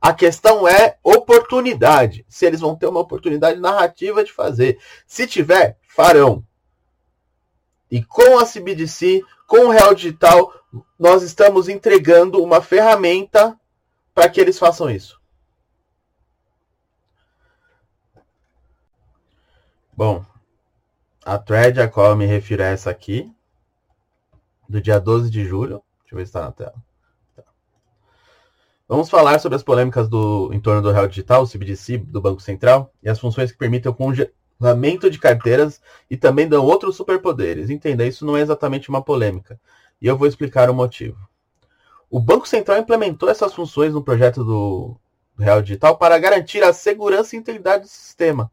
A 0.00 0.14
questão 0.14 0.66
é 0.66 0.96
oportunidade. 1.02 2.24
Se 2.26 2.46
eles 2.46 2.60
vão 2.60 2.74
ter 2.74 2.86
uma 2.86 3.00
oportunidade 3.00 3.60
narrativa 3.60 4.24
de 4.24 4.32
fazer. 4.32 4.78
Se 5.06 5.26
tiver, 5.26 5.76
farão. 5.82 6.42
E 7.90 8.02
com 8.02 8.38
a 8.38 8.46
CBDC, 8.46 9.22
com 9.46 9.66
o 9.66 9.70
Real 9.70 9.94
Digital, 9.94 10.54
nós 10.98 11.22
estamos 11.22 11.68
entregando 11.68 12.42
uma 12.42 12.62
ferramenta 12.62 13.54
para 14.14 14.26
que 14.30 14.40
eles 14.40 14.58
façam 14.58 14.88
isso. 14.88 15.20
Bom, 19.92 20.24
a 21.22 21.38
thread 21.38 21.78
a 21.78 21.88
qual 21.88 22.12
eu 22.12 22.16
me 22.16 22.24
refiro 22.24 22.62
é 22.62 22.72
essa 22.72 22.90
aqui 22.90 23.30
do 24.68 24.80
dia 24.80 24.98
12 24.98 25.30
de 25.30 25.44
julho. 25.44 25.82
Deixa 26.00 26.14
eu 26.14 26.18
ver 26.18 26.24
se 26.24 26.30
está 26.30 26.42
na 26.42 26.52
tela. 26.52 26.74
Tá. 27.34 27.42
Vamos 28.88 29.10
falar 29.10 29.38
sobre 29.38 29.56
as 29.56 29.62
polêmicas 29.62 30.08
do, 30.08 30.50
em 30.52 30.60
torno 30.60 30.82
do 30.82 30.90
real 30.90 31.08
digital, 31.08 31.42
o 31.42 31.48
CBDC 31.48 31.98
do 31.98 32.20
Banco 32.20 32.40
Central, 32.40 32.92
e 33.02 33.08
as 33.08 33.18
funções 33.18 33.50
que 33.52 33.58
permitem 33.58 33.90
o 33.90 33.94
congelamento 33.94 35.10
de 35.10 35.18
carteiras 35.18 35.80
e 36.10 36.16
também 36.16 36.48
dão 36.48 36.64
outros 36.64 36.96
superpoderes. 36.96 37.70
Entenda, 37.70 38.06
isso 38.06 38.24
não 38.24 38.36
é 38.36 38.40
exatamente 38.40 38.88
uma 38.88 39.02
polêmica. 39.02 39.60
E 40.00 40.06
eu 40.06 40.16
vou 40.16 40.26
explicar 40.26 40.68
o 40.70 40.74
motivo. 40.74 41.18
O 42.10 42.20
Banco 42.20 42.46
Central 42.46 42.78
implementou 42.78 43.28
essas 43.28 43.54
funções 43.54 43.92
no 43.92 44.04
projeto 44.04 44.44
do 44.44 44.96
Real 45.38 45.60
Digital 45.60 45.96
para 45.96 46.18
garantir 46.18 46.62
a 46.62 46.72
segurança 46.72 47.34
e 47.34 47.38
integridade 47.38 47.84
do 47.84 47.88
sistema 47.88 48.50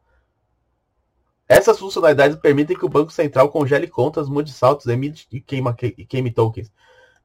essas 1.52 1.78
funcionalidades 1.78 2.38
permitem 2.38 2.78
que 2.78 2.86
o 2.86 2.90
Banco 2.90 3.12
Central 3.12 3.50
congele 3.50 3.86
contas, 3.86 4.30
mude 4.30 4.54
saltos, 4.54 4.88
emite 4.88 5.28
e 5.30 5.42
queime 5.42 6.32
tokens. 6.32 6.72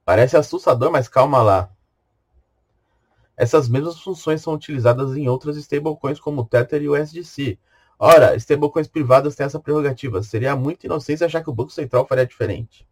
Parece 0.05 0.37
assustador, 0.37 0.91
mas 0.91 1.09
calma 1.09 1.41
lá. 1.43 1.71
Essas 3.37 3.69
mesmas 3.69 4.01
funções 4.01 4.43
são 4.43 4.55
utilizadas 4.55 5.17
em 5.17 5.29
outras 5.29 5.57
stablecoins 5.57 6.19
como 6.19 6.41
o 6.41 6.45
Tether 6.45 6.83
e 6.83 6.89
o 6.89 6.97
SDC. 6.97 7.59
Ora, 7.99 8.35
stablecoins 8.37 8.89
privadas 8.89 9.37
têm 9.37 9.47
essa 9.47 9.61
prerrogativa. 9.61 10.23
Seria 10.23 10.57
muita 10.57 10.87
inocência 10.87 11.27
achar 11.27 11.43
que 11.43 11.51
o 11.51 11.55
Banco 11.55 11.71
Central 11.71 12.07
faria 12.07 12.27
diferente. 12.27 12.87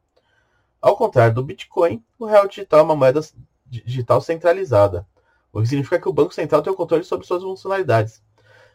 Ao 0.80 0.96
contrário 0.96 1.34
do 1.34 1.42
Bitcoin, 1.42 2.02
o 2.18 2.26
real 2.26 2.46
digital 2.46 2.80
é 2.80 2.82
uma 2.84 2.96
moeda 2.96 3.20
digital 3.66 4.20
centralizada, 4.20 5.06
o 5.52 5.60
que 5.60 5.66
significa 5.66 5.98
que 5.98 6.08
o 6.08 6.12
Banco 6.12 6.32
Central 6.32 6.62
tem 6.62 6.72
o 6.72 6.76
controle 6.76 7.02
sobre 7.02 7.26
suas 7.26 7.42
funcionalidades. 7.42 8.22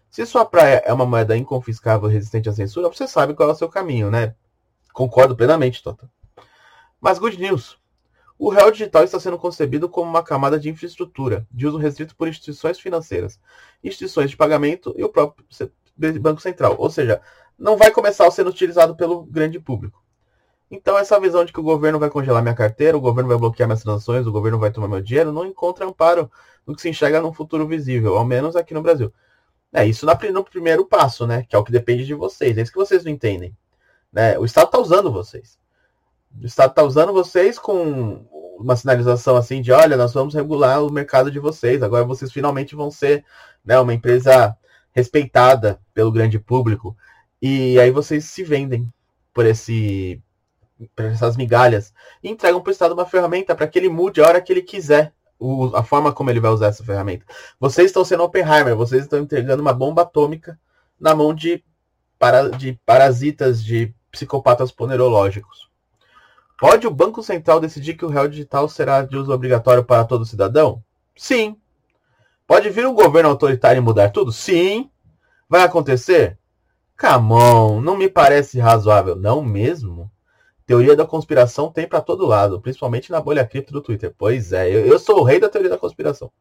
Se 0.09 0.25
sua 0.25 0.43
praia 0.43 0.81
é 0.85 0.91
uma 0.91 1.05
moeda 1.05 1.37
inconfiscável 1.37 2.09
resistente 2.09 2.49
à 2.49 2.53
censura, 2.53 2.87
você 2.89 3.07
sabe 3.07 3.33
qual 3.35 3.49
é 3.49 3.51
o 3.51 3.55
seu 3.55 3.69
caminho, 3.69 4.09
né? 4.09 4.35
Concordo 4.91 5.35
plenamente, 5.35 5.83
Tota. 5.83 6.09
Mas 6.99 7.19
good 7.19 7.39
news. 7.39 7.77
O 8.37 8.49
real 8.49 8.71
digital 8.71 9.03
está 9.03 9.19
sendo 9.19 9.37
concebido 9.37 9.87
como 9.87 10.09
uma 10.09 10.23
camada 10.23 10.59
de 10.59 10.69
infraestrutura, 10.69 11.45
de 11.51 11.67
uso 11.67 11.77
restrito 11.77 12.15
por 12.15 12.27
instituições 12.27 12.79
financeiras, 12.79 13.39
instituições 13.83 14.31
de 14.31 14.37
pagamento 14.37 14.93
e 14.97 15.03
o 15.03 15.09
próprio 15.09 15.45
Banco 16.19 16.41
Central. 16.41 16.75
Ou 16.79 16.89
seja, 16.89 17.21
não 17.57 17.77
vai 17.77 17.91
começar 17.91 18.29
sendo 18.31 18.49
utilizado 18.49 18.95
pelo 18.95 19.23
grande 19.23 19.59
público. 19.59 20.01
Então, 20.71 20.97
essa 20.97 21.19
visão 21.19 21.43
de 21.43 21.51
que 21.51 21.59
o 21.59 21.63
governo 21.63 21.99
vai 21.99 22.09
congelar 22.09 22.41
minha 22.41 22.55
carteira, 22.55 22.97
o 22.97 23.01
governo 23.01 23.27
vai 23.27 23.37
bloquear 23.37 23.67
minhas 23.67 23.83
transações, 23.83 24.25
o 24.25 24.31
governo 24.31 24.57
vai 24.57 24.71
tomar 24.71 24.87
meu 24.87 25.01
dinheiro, 25.01 25.31
não 25.31 25.45
encontra 25.45 25.85
amparo 25.85 26.31
no 26.65 26.75
que 26.75 26.81
se 26.81 26.89
enxerga 26.89 27.21
num 27.21 27.33
futuro 27.33 27.67
visível, 27.67 28.17
ao 28.17 28.23
menos 28.23 28.55
aqui 28.55 28.73
no 28.73 28.81
Brasil. 28.81 29.11
É 29.71 29.85
isso 29.85 30.05
no 30.05 30.43
primeiro 30.43 30.85
passo, 30.85 31.27
né? 31.27 31.45
Que 31.47 31.55
é 31.55 31.59
o 31.59 31.63
que 31.63 31.71
depende 31.71 32.05
de 32.05 32.13
vocês. 32.13 32.57
É 32.57 32.61
isso 32.61 32.71
que 32.71 32.77
vocês 32.77 33.03
não 33.03 33.11
entendem. 33.11 33.55
Né? 34.11 34.37
O 34.39 34.45
Estado 34.45 34.65
está 34.65 34.79
usando 34.79 35.11
vocês. 35.11 35.59
O 36.41 36.45
Estado 36.45 36.71
está 36.71 36.83
usando 36.83 37.13
vocês 37.13 37.59
com 37.59 38.25
uma 38.59 38.75
sinalização 38.75 39.35
assim 39.35 39.61
de, 39.61 39.71
olha, 39.71 39.95
nós 39.95 40.13
vamos 40.13 40.33
regular 40.33 40.83
o 40.83 40.91
mercado 40.91 41.31
de 41.31 41.39
vocês. 41.39 41.83
Agora 41.83 42.03
vocês 42.03 42.31
finalmente 42.31 42.75
vão 42.75 42.89
ser 42.89 43.23
né, 43.63 43.79
uma 43.79 43.93
empresa 43.93 44.57
respeitada 44.91 45.79
pelo 45.93 46.11
grande 46.11 46.39
público. 46.39 46.97
E 47.41 47.79
aí 47.79 47.91
vocês 47.91 48.25
se 48.25 48.43
vendem 48.43 48.91
por 49.33 49.45
esse 49.45 50.21
por 50.95 51.03
essas 51.05 51.35
migalhas 51.35 51.93
e 52.23 52.29
entregam 52.29 52.61
para 52.61 52.69
o 52.69 52.71
Estado 52.71 52.93
uma 52.93 53.05
ferramenta 53.05 53.53
para 53.53 53.67
que 53.67 53.77
ele 53.77 53.89
mude 53.89 54.21
a 54.21 54.27
hora 54.27 54.41
que 54.41 54.53
ele 54.53 54.61
quiser 54.61 55.13
o, 55.39 55.75
a 55.75 55.83
forma 55.83 56.11
como 56.11 56.29
ele 56.29 56.39
vai 56.39 56.51
usar 56.51 56.67
essa 56.67 56.83
ferramenta. 56.83 57.25
Vocês 57.59 57.87
estão 57.87 58.03
sendo 58.03 58.23
Oppenheimer, 58.23 58.75
vocês 58.75 59.03
estão 59.03 59.19
entregando 59.19 59.61
uma 59.61 59.73
bomba 59.73 60.01
atômica 60.01 60.59
na 60.99 61.15
mão 61.15 61.33
de, 61.33 61.63
para, 62.19 62.49
de 62.49 62.79
parasitas, 62.85 63.63
de 63.63 63.93
psicopatas 64.11 64.71
ponerológicos. 64.71 65.69
Pode 66.59 66.85
o 66.85 66.91
Banco 66.91 67.23
Central 67.23 67.61
decidir 67.61 67.93
que 67.93 68.03
o 68.03 68.09
real 68.09 68.27
digital 68.27 68.67
será 68.67 69.01
de 69.01 69.15
uso 69.15 69.31
obrigatório 69.31 69.83
para 69.83 70.03
todo 70.03 70.25
cidadão? 70.25 70.83
Sim. 71.15 71.55
Pode 72.45 72.69
vir 72.69 72.85
um 72.85 72.93
governo 72.93 73.29
autoritário 73.29 73.79
e 73.79 73.83
mudar 73.83 74.09
tudo? 74.09 74.33
Sim. 74.33 74.91
Vai 75.47 75.61
acontecer? 75.63 76.37
Camão, 76.97 77.79
não 77.79 77.95
me 77.95 78.09
parece 78.09 78.59
razoável. 78.59 79.15
Não 79.15 79.41
mesmo? 79.41 80.11
Teoria 80.69 80.95
da 80.95 81.03
conspiração 81.03 81.71
tem 81.71 81.87
para 81.87 81.99
todo 81.99 82.27
lado, 82.27 82.61
principalmente 82.61 83.09
na 83.09 83.19
bolha 83.19 83.43
cripto 83.43 83.73
do 83.73 83.81
Twitter. 83.81 84.13
Pois 84.15 84.53
é, 84.53 84.69
eu, 84.69 84.85
eu, 84.85 84.99
sou 84.99 85.21
o 85.21 85.23
rei 85.23 85.39
da 85.39 85.49
teoria 85.49 85.71
da 85.71 85.79
conspiração. 85.79 86.31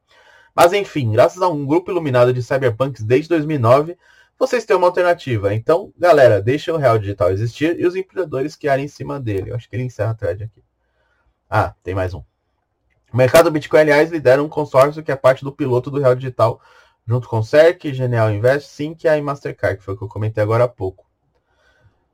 Mas 0.54 0.74
enfim, 0.74 1.10
graças 1.12 1.40
a 1.40 1.48
um 1.48 1.64
grupo 1.64 1.90
iluminado 1.90 2.30
de 2.30 2.42
cyberpunks 2.42 3.02
desde 3.02 3.30
2009, 3.30 3.96
vocês 4.38 4.66
têm 4.66 4.76
uma 4.76 4.86
alternativa. 4.86 5.54
Então, 5.54 5.94
galera, 5.98 6.42
deixem 6.42 6.74
o 6.74 6.76
real 6.76 6.98
digital 6.98 7.30
existir 7.30 7.80
e 7.80 7.86
os 7.86 7.96
empreendedores 7.96 8.54
criarem 8.54 8.84
em 8.84 8.88
cima 8.88 9.18
dele. 9.18 9.50
Eu 9.50 9.56
acho 9.56 9.66
que 9.66 9.74
ele 9.74 9.84
encerra 9.84 10.10
a 10.10 10.14
thread 10.14 10.44
aqui. 10.44 10.62
Ah, 11.48 11.74
tem 11.82 11.94
mais 11.94 12.12
um. 12.12 12.22
O 13.10 13.16
mercado 13.16 13.50
Bitcoin, 13.50 13.80
aliás, 13.80 14.10
lidera 14.10 14.42
um 14.42 14.48
consórcio 14.50 15.02
que 15.02 15.10
é 15.10 15.16
parte 15.16 15.42
do 15.42 15.52
piloto 15.52 15.90
do 15.90 16.00
real 16.00 16.14
digital, 16.14 16.60
junto 17.06 17.26
com 17.30 17.38
o 17.38 17.42
CERC, 17.42 17.94
Genial 17.94 18.30
Invest, 18.30 18.68
Sync 18.68 19.06
e 19.06 19.08
a 19.08 19.22
Mastercard, 19.22 19.78
que 19.78 19.84
foi 19.84 19.94
o 19.94 19.96
que 19.96 20.04
eu 20.04 20.08
comentei 20.08 20.42
agora 20.42 20.64
há 20.64 20.68
pouco. 20.68 21.06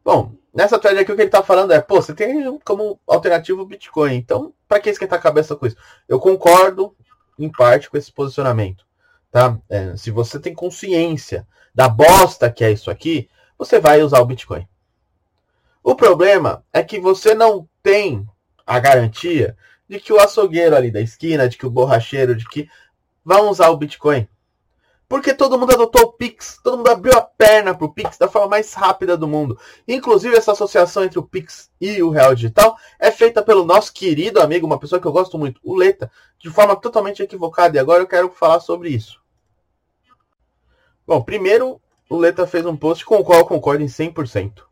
Bom, 0.05 0.33
nessa 0.55 0.79
thread 0.79 1.01
aqui 1.01 1.13
o 1.13 1.17
que 1.17 1.23
ele 1.23 1.29
está 1.29 1.43
falando 1.43 1.73
é, 1.73 1.81
pô, 1.81 2.01
você 2.01 2.15
tem 2.15 2.59
como 2.61 3.01
alternativo 3.07 3.63
o 3.63 3.67
Bitcoin. 3.67 4.15
Então, 4.15 4.55
para 4.69 4.81
que 4.81 4.89
esquentar 4.89 5.19
a 5.19 5.23
cabeça 5.23 5.57
com 5.57 5.67
isso? 5.67 5.77
Eu 6.09 6.21
concordo 6.21 6.95
em 7.39 7.51
parte 7.51 7.91
com 7.91 7.97
esse 7.97 8.13
posicionamento, 8.13 8.87
tá? 9.31 9.59
É, 9.69 9.97
se 9.97 10.11
você 10.11 10.39
tem 10.39 10.55
consciência 10.55 11.47
da 11.75 11.89
bosta 11.89 12.51
que 12.51 12.65
é 12.65 12.71
isso 12.71 12.91
aqui, 12.91 13.29
você 13.59 13.81
vai 13.81 14.03
usar 14.03 14.21
o 14.21 14.27
Bitcoin. 14.27 14.67
O 15.83 15.95
problema 15.95 16.65
é 16.73 16.83
que 16.83 16.99
você 17.01 17.35
não 17.35 17.69
tem 17.83 18.27
a 18.67 18.79
garantia 18.79 19.57
de 19.89 20.01
que 20.01 20.13
o 20.13 20.19
açougueiro 20.19 20.75
ali 20.75 20.91
da 20.91 21.01
esquina, 21.01 21.49
de 21.49 21.59
que 21.59 21.67
o 21.67 21.71
borracheiro, 21.71 22.35
de 22.35 22.49
que 22.49 22.69
vão 23.25 23.51
usar 23.51 23.69
o 23.69 23.77
Bitcoin. 23.77 24.27
Porque 25.09 25.35
todo 25.35 25.59
mundo 25.59 25.73
adotou 25.73 26.03
o 26.03 26.13
Pix, 26.13 26.59
todo 26.63 26.79
mundo 26.79 26.91
abriu 26.91 27.17
a 27.17 27.21
perna 27.21 27.75
para 27.75 27.87
o 27.87 27.93
Pix 27.93 28.17
da 28.17 28.29
forma 28.29 28.49
mais 28.49 28.73
rápida 28.73 29.17
do 29.17 29.29
mundo. 29.29 29.59
Inclusive, 29.87 30.37
essa 30.37 30.53
associação 30.53 31.05
entre 31.05 31.19
o 31.19 31.23
Pix 31.23 31.71
e 31.81 32.03
o 32.03 32.11
Real 32.11 32.35
Digital 32.35 32.77
é 32.99 33.11
feita 33.11 33.43
pelo 33.43 33.65
nosso 33.65 33.93
querido 33.93 34.41
amigo, 34.41 34.67
uma 34.67 34.79
pessoa 34.79 35.01
que 35.01 35.07
eu 35.07 35.13
gosto 35.13 35.39
muito, 35.39 35.61
o 35.63 35.77
Leta, 35.77 36.11
de 36.39 36.49
forma 36.51 36.75
totalmente 36.75 37.23
equivocada. 37.23 37.77
E 37.77 37.81
agora 37.81 38.03
eu 38.03 38.07
quero 38.07 38.31
falar 38.31 38.61
sobre 38.61 38.89
isso. 38.89 39.21
Bom, 41.07 41.21
primeiro, 41.21 41.81
o 42.09 42.17
Leta 42.17 42.47
fez 42.47 42.65
um 42.65 42.77
post 42.77 43.05
com 43.05 43.17
o 43.17 43.25
qual 43.25 43.41
eu 43.41 43.47
concordo 43.47 43.85
em 43.85 43.89
100%. 43.89 44.63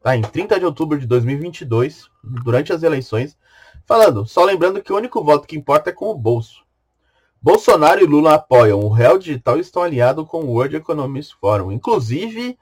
Tá? 0.00 0.16
Em 0.16 0.22
30 0.22 0.58
de 0.58 0.64
outubro 0.64 0.98
de 0.98 1.06
2022, 1.06 2.08
durante 2.22 2.72
as 2.72 2.82
eleições, 2.82 3.36
falando, 3.84 4.26
só 4.26 4.42
lembrando 4.44 4.82
que 4.82 4.92
o 4.92 4.96
único 4.96 5.22
voto 5.22 5.46
que 5.46 5.56
importa 5.56 5.90
é 5.90 5.92
com 5.92 6.06
o 6.06 6.14
bolso. 6.14 6.65
Bolsonaro 7.46 8.02
e 8.02 8.04
Lula 8.04 8.34
apoiam 8.34 8.80
o 8.80 8.88
Real 8.88 9.16
Digital 9.16 9.56
e 9.56 9.60
estão 9.60 9.80
aliados 9.80 10.26
com 10.26 10.38
o 10.38 10.50
World 10.50 10.74
Economic 10.74 11.32
Forum. 11.40 11.70
Inclusive, 11.70 12.58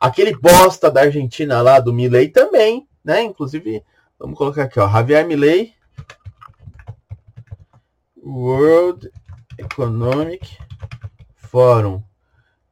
aquele 0.00 0.36
bosta 0.36 0.90
da 0.90 1.02
Argentina 1.02 1.62
lá, 1.62 1.78
do 1.78 1.92
Milley 1.92 2.30
também, 2.30 2.84
né? 3.04 3.22
Inclusive, 3.22 3.84
vamos 4.18 4.36
colocar 4.36 4.64
aqui, 4.64 4.80
ó, 4.80 4.90
Javier 4.90 5.24
Milley, 5.24 5.72
World 8.20 9.08
Economic 9.56 10.58
Forum. 11.36 12.02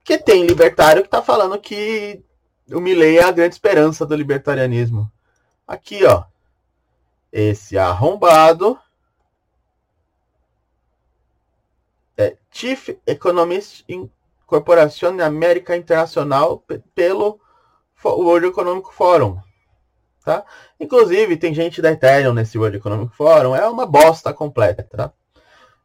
Que 0.02 0.18
tem 0.18 0.44
libertário 0.44 1.04
que 1.04 1.08
tá 1.08 1.22
falando 1.22 1.56
que 1.60 2.24
o 2.72 2.80
Milley 2.80 3.18
é 3.18 3.22
a 3.22 3.30
grande 3.30 3.54
esperança 3.54 4.04
do 4.04 4.16
libertarianismo. 4.16 5.08
Aqui, 5.64 6.04
ó. 6.04 6.24
Esse 7.30 7.78
arrombado 7.78 8.76
é, 12.22 12.36
Chief 12.50 12.90
Economist 13.06 13.84
in 13.88 14.10
Corporación 14.46 15.20
América 15.20 15.76
Internacional 15.76 16.62
pelo 16.94 17.40
World 18.04 18.46
Economic 18.46 18.92
Forum. 18.92 19.38
Tá? 20.24 20.44
Inclusive, 20.78 21.36
tem 21.36 21.54
gente 21.54 21.82
da 21.82 21.90
Ethereum 21.90 22.32
nesse 22.32 22.58
World 22.58 22.76
Economic 22.76 23.14
Forum. 23.16 23.56
É 23.56 23.66
uma 23.66 23.86
bosta 23.86 24.32
completa. 24.32 24.82
Tá? 24.84 25.12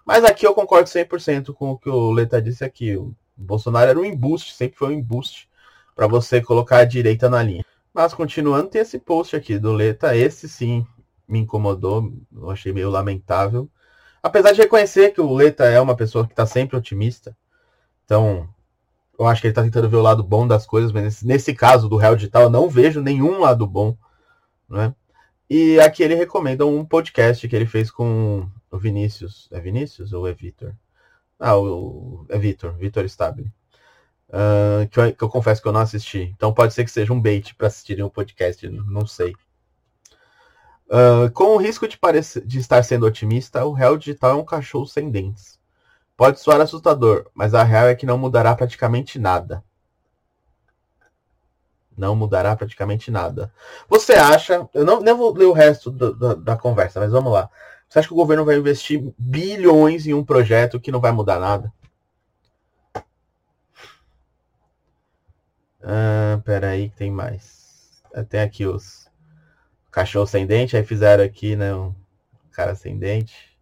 Mas 0.05 0.23
aqui 0.23 0.45
eu 0.45 0.53
concordo 0.53 0.89
100% 0.89 1.53
com 1.53 1.71
o 1.71 1.77
que 1.77 1.89
o 1.89 2.11
Leta 2.11 2.41
disse 2.41 2.63
aqui. 2.63 2.95
O 2.95 3.15
Bolsonaro 3.35 3.89
era 3.89 3.99
um 3.99 4.05
embuste, 4.05 4.53
sempre 4.53 4.77
foi 4.77 4.89
um 4.89 4.99
embuste 4.99 5.49
para 5.95 6.07
você 6.07 6.41
colocar 6.41 6.77
a 6.77 6.85
direita 6.85 7.29
na 7.29 7.41
linha. 7.41 7.65
Mas 7.93 8.13
continuando, 8.13 8.69
tem 8.69 8.81
esse 8.81 8.99
post 8.99 9.35
aqui 9.35 9.57
do 9.57 9.73
Leta. 9.73 10.15
Esse 10.15 10.47
sim 10.47 10.85
me 11.27 11.39
incomodou. 11.39 12.13
Eu 12.35 12.51
achei 12.51 12.71
meio 12.71 12.89
lamentável. 12.89 13.69
Apesar 14.27 14.51
de 14.51 14.61
reconhecer 14.61 15.13
que 15.13 15.21
o 15.21 15.33
Leta 15.33 15.63
é 15.63 15.79
uma 15.79 15.95
pessoa 15.95 16.25
que 16.25 16.33
está 16.33 16.45
sempre 16.45 16.75
otimista, 16.75 17.33
então 18.03 18.49
eu 19.17 19.25
acho 19.25 19.39
que 19.39 19.47
ele 19.47 19.53
está 19.53 19.63
tentando 19.63 19.89
ver 19.89 19.95
o 19.95 20.01
lado 20.01 20.21
bom 20.21 20.45
das 20.45 20.65
coisas, 20.65 20.91
mas 20.91 21.23
nesse 21.23 21.53
caso 21.55 21.87
do 21.87 21.95
Real 21.95 22.13
Digital 22.13 22.43
eu 22.43 22.49
não 22.49 22.69
vejo 22.69 22.99
nenhum 22.99 23.39
lado 23.39 23.65
bom, 23.65 23.97
né? 24.69 24.93
E 25.49 25.79
aqui 25.79 26.03
ele 26.03 26.13
recomenda 26.13 26.65
um 26.65 26.83
podcast 26.83 27.47
que 27.47 27.55
ele 27.55 27.65
fez 27.65 27.89
com 27.89 28.45
o 28.69 28.77
Vinícius. 28.77 29.47
É 29.49 29.61
Vinícius 29.61 30.11
ou 30.11 30.27
é 30.27 30.33
Vitor? 30.33 30.73
Ah, 31.39 31.57
o, 31.57 32.25
é 32.27 32.37
Vitor, 32.37 32.73
Vitor 32.73 33.05
Stabile. 33.05 33.49
Uh, 34.27 34.89
que, 34.89 34.99
eu, 34.99 35.15
que 35.15 35.23
eu 35.23 35.29
confesso 35.29 35.61
que 35.61 35.69
eu 35.69 35.71
não 35.71 35.79
assisti. 35.79 36.33
Então 36.35 36.53
pode 36.53 36.73
ser 36.73 36.83
que 36.83 36.91
seja 36.91 37.13
um 37.13 37.21
bait 37.21 37.55
para 37.55 37.67
assistirem 37.67 38.03
o 38.03 38.09
podcast, 38.09 38.67
não 38.67 39.07
sei. 39.07 39.33
Uh, 40.89 41.29
com 41.31 41.55
o 41.55 41.57
risco 41.57 41.87
de, 41.87 41.99
de 42.45 42.59
estar 42.59 42.81
sendo 42.83 43.05
otimista, 43.05 43.65
o 43.65 43.73
real 43.73 43.97
digital 43.97 44.31
é 44.31 44.35
um 44.35 44.45
cachorro 44.45 44.85
sem 44.85 45.11
dentes. 45.11 45.59
Pode 46.15 46.39
soar 46.39 46.61
assustador, 46.61 47.29
mas 47.33 47.53
a 47.53 47.63
real 47.63 47.87
é 47.87 47.95
que 47.95 48.05
não 48.05 48.17
mudará 48.17 48.55
praticamente 48.55 49.19
nada. 49.19 49.63
Não 51.95 52.15
mudará 52.15 52.55
praticamente 52.55 53.11
nada. 53.11 53.51
Você 53.89 54.13
acha. 54.13 54.67
Eu 54.73 54.85
não, 54.85 55.01
não 55.01 55.17
vou 55.17 55.33
ler 55.33 55.45
o 55.45 55.51
resto 55.51 55.91
do, 55.91 56.13
do, 56.13 56.35
da 56.35 56.55
conversa, 56.55 56.99
mas 56.99 57.11
vamos 57.11 57.33
lá. 57.33 57.49
Você 57.89 57.99
acha 57.99 58.07
que 58.07 58.13
o 58.13 58.17
governo 58.17 58.45
vai 58.45 58.55
investir 58.57 59.13
bilhões 59.17 60.07
em 60.07 60.13
um 60.13 60.23
projeto 60.23 60.79
que 60.79 60.91
não 60.91 60.99
vai 60.99 61.11
mudar 61.11 61.39
nada? 61.39 61.71
Ah, 65.81 66.41
peraí, 66.43 66.89
tem 66.91 67.11
mais. 67.11 68.01
Tem 68.29 68.41
aqui 68.41 68.65
os 68.65 69.06
cachorro 69.97 70.27
sem 70.27 70.45
dente, 70.45 70.77
aí 70.77 70.83
fizeram 70.83 71.23
aqui, 71.23 71.55
né, 71.55 71.73
um 71.73 71.91
cara 72.51 72.75
sem 72.75 72.99
dente. 72.99 73.57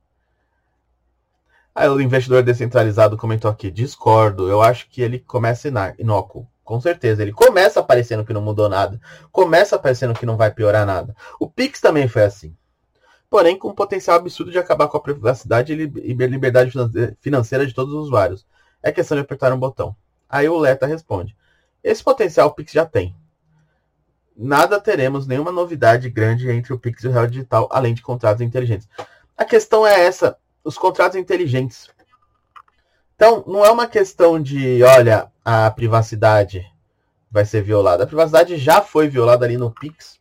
Aí 1.74 1.88
o 1.88 2.02
investidor 2.02 2.44
descentralizado 2.44 3.16
comentou 3.16 3.50
aqui, 3.50 3.72
discordo, 3.72 4.50
eu 4.50 4.62
acho 4.62 4.90
que 4.90 5.02
ele 5.02 5.20
começa 5.20 5.70
inócuo. 5.98 6.46
Com 6.62 6.82
certeza, 6.82 7.22
ele 7.22 7.32
começa 7.32 7.80
aparecendo 7.80 8.26
que 8.26 8.34
não 8.34 8.42
mudou 8.42 8.68
nada, 8.68 9.00
começa 9.32 9.78
aparecendo 9.78 10.14
que 10.14 10.26
não 10.26 10.36
vai 10.36 10.52
piorar 10.52 10.86
nada. 10.86 11.16
O 11.40 11.50
Pix 11.50 11.80
também 11.80 12.08
foi 12.08 12.24
assim. 12.24 12.54
Porém, 13.30 13.58
com 13.58 13.70
um 13.70 13.76
potencial 13.76 14.18
absurdo 14.18 14.52
de 14.52 14.58
acabar 14.58 14.90
com 14.90 14.98
a 14.98 15.02
privacidade 15.02 15.72
e 15.72 16.14
liberdade 16.14 16.74
financeira 17.22 17.66
de 17.66 17.74
todos 17.74 17.94
os 17.94 18.08
usuários. 18.08 18.46
É 18.84 18.92
questão 18.92 19.16
de 19.16 19.22
apertar 19.22 19.54
um 19.54 19.60
botão. 19.60 19.96
Aí 20.28 20.50
o 20.50 20.58
Leta 20.58 20.86
responde: 20.86 21.36
Esse 21.84 22.04
potencial 22.04 22.50
o 22.50 22.54
Pix 22.54 22.72
já 22.74 22.86
tem 22.86 23.16
nada 24.36 24.80
teremos 24.80 25.26
nenhuma 25.26 25.52
novidade 25.52 26.10
grande 26.10 26.50
entre 26.50 26.74
o 26.74 26.80
Pix 26.80 27.04
e 27.04 27.08
o 27.08 27.12
Real 27.12 27.28
Digital, 27.28 27.70
além 27.72 27.94
de 27.94 28.02
contratos 28.02 28.42
inteligentes. 28.42 28.88
A 29.38 29.46
questão 29.46 29.86
é 29.86 30.06
essa, 30.06 30.38
os 30.64 30.78
contratos 30.78 31.18
inteligentes. 31.18 31.90
Então, 33.16 33.44
não 33.48 33.66
é 33.66 33.72
uma 33.72 33.88
questão 33.88 34.42
de, 34.42 34.84
olha, 34.84 35.32
a 35.44 35.72
privacidade 35.72 36.66
vai 37.32 37.46
ser 37.46 37.62
violada. 37.62 38.04
A 38.04 38.08
privacidade 38.08 38.58
já 38.58 38.82
foi 38.82 39.08
violada 39.08 39.46
ali 39.46 39.58
no 39.58 39.72
Pix, 39.72 40.20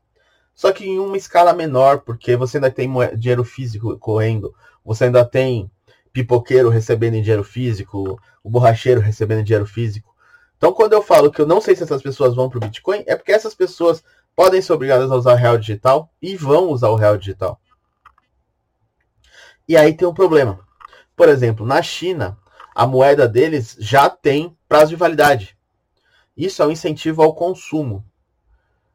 só 0.55 0.71
que 0.71 0.87
em 0.87 0.99
uma 0.99 1.17
escala 1.17 1.53
menor, 1.53 2.01
porque 2.01 2.37
você 2.37 2.59
ainda 2.59 2.71
tem 2.71 2.89
dinheiro 3.17 3.45
físico 3.45 3.99
correndo, 3.99 4.55
você 4.85 5.05
ainda 5.05 5.25
tem 5.25 5.69
pipoqueiro 6.13 6.69
recebendo 6.69 7.21
dinheiro 7.21 7.43
físico, 7.43 8.21
o 8.43 8.49
borracheiro 8.51 9.01
recebendo 9.01 9.43
dinheiro 9.43 9.67
físico. 9.67 10.14
Então, 10.65 10.73
quando 10.73 10.95
eu 10.95 11.03
falo 11.03 11.31
que 11.31 11.43
eu 11.43 11.47
não 11.47 11.61
sei 11.61 11.77
se 11.77 11.83
essas 11.83 12.01
pessoas 12.01 12.35
vão 12.35 12.49
para 12.49 12.57
o 12.57 12.61
Bitcoin, 12.61 13.05
é 13.07 13.15
porque 13.15 13.33
essas 13.33 13.55
pessoas 13.55 14.03
podem 14.35 14.63
ser 14.63 14.73
obrigadas 14.73 15.11
a 15.11 15.15
usar 15.15 15.35
real 15.35 15.59
digital 15.59 16.11
e 16.23 16.39
vão 16.39 16.71
usar 16.71 16.89
o 16.89 16.97
real 16.97 17.19
digital. 17.19 17.61
E 19.69 19.77
aí 19.77 19.95
tem 19.95 20.09
um 20.09 20.15
problema. 20.15 20.59
Por 21.15 21.29
exemplo, 21.29 21.67
na 21.67 21.83
China, 21.83 22.39
a 22.75 22.87
moeda 22.87 23.29
deles 23.29 23.77
já 23.79 24.09
tem 24.09 24.57
prazo 24.67 24.89
de 24.89 24.97
validade. 24.97 25.55
Isso 26.35 26.63
é 26.63 26.67
um 26.67 26.71
incentivo 26.71 27.23
ao 27.23 27.35
consumo. 27.35 28.03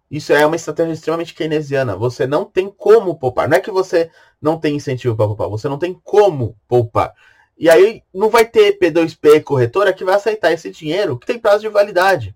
Isso 0.09 0.33
é 0.33 0.43
uma 0.43 0.55
estratégia 0.55 0.93
extremamente 0.93 1.35
keynesiana. 1.35 1.95
Você 1.95 2.25
não 2.25 2.45
tem 2.45 2.67
como 2.67 3.19
poupar. 3.19 3.47
Não 3.47 3.57
é 3.57 3.59
que 3.59 3.69
você 3.69 4.09
não 4.41 4.59
tem 4.59 4.75
incentivo 4.75 5.15
para 5.15 5.27
poupar, 5.27 5.47
você 5.47 5.69
não 5.69 5.77
tem 5.77 5.93
como 6.03 6.57
poupar. 6.67 7.13
E 7.59 7.69
aí 7.69 8.01
não 8.13 8.29
vai 8.29 8.45
ter 8.45 8.79
P2P 8.79 9.43
corretora 9.43 9.91
que 9.91 10.05
vai 10.05 10.15
aceitar 10.15 10.53
esse 10.53 10.71
dinheiro 10.71 11.19
que 11.19 11.27
tem 11.27 11.37
prazo 11.37 11.59
de 11.59 11.67
validade. 11.67 12.33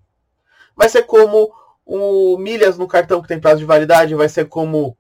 Vai 0.76 0.90
ser 0.90 1.04
como 1.04 1.54
o 1.86 2.38
milhas 2.38 2.78
no 2.78 2.90
cartão 2.90 3.22
que 3.22 3.28
tem 3.30 3.40
prazo 3.40 3.60
de 3.60 3.66
validade, 3.66 4.16
vai 4.16 4.28
ser 4.28 4.50
como 4.50 4.98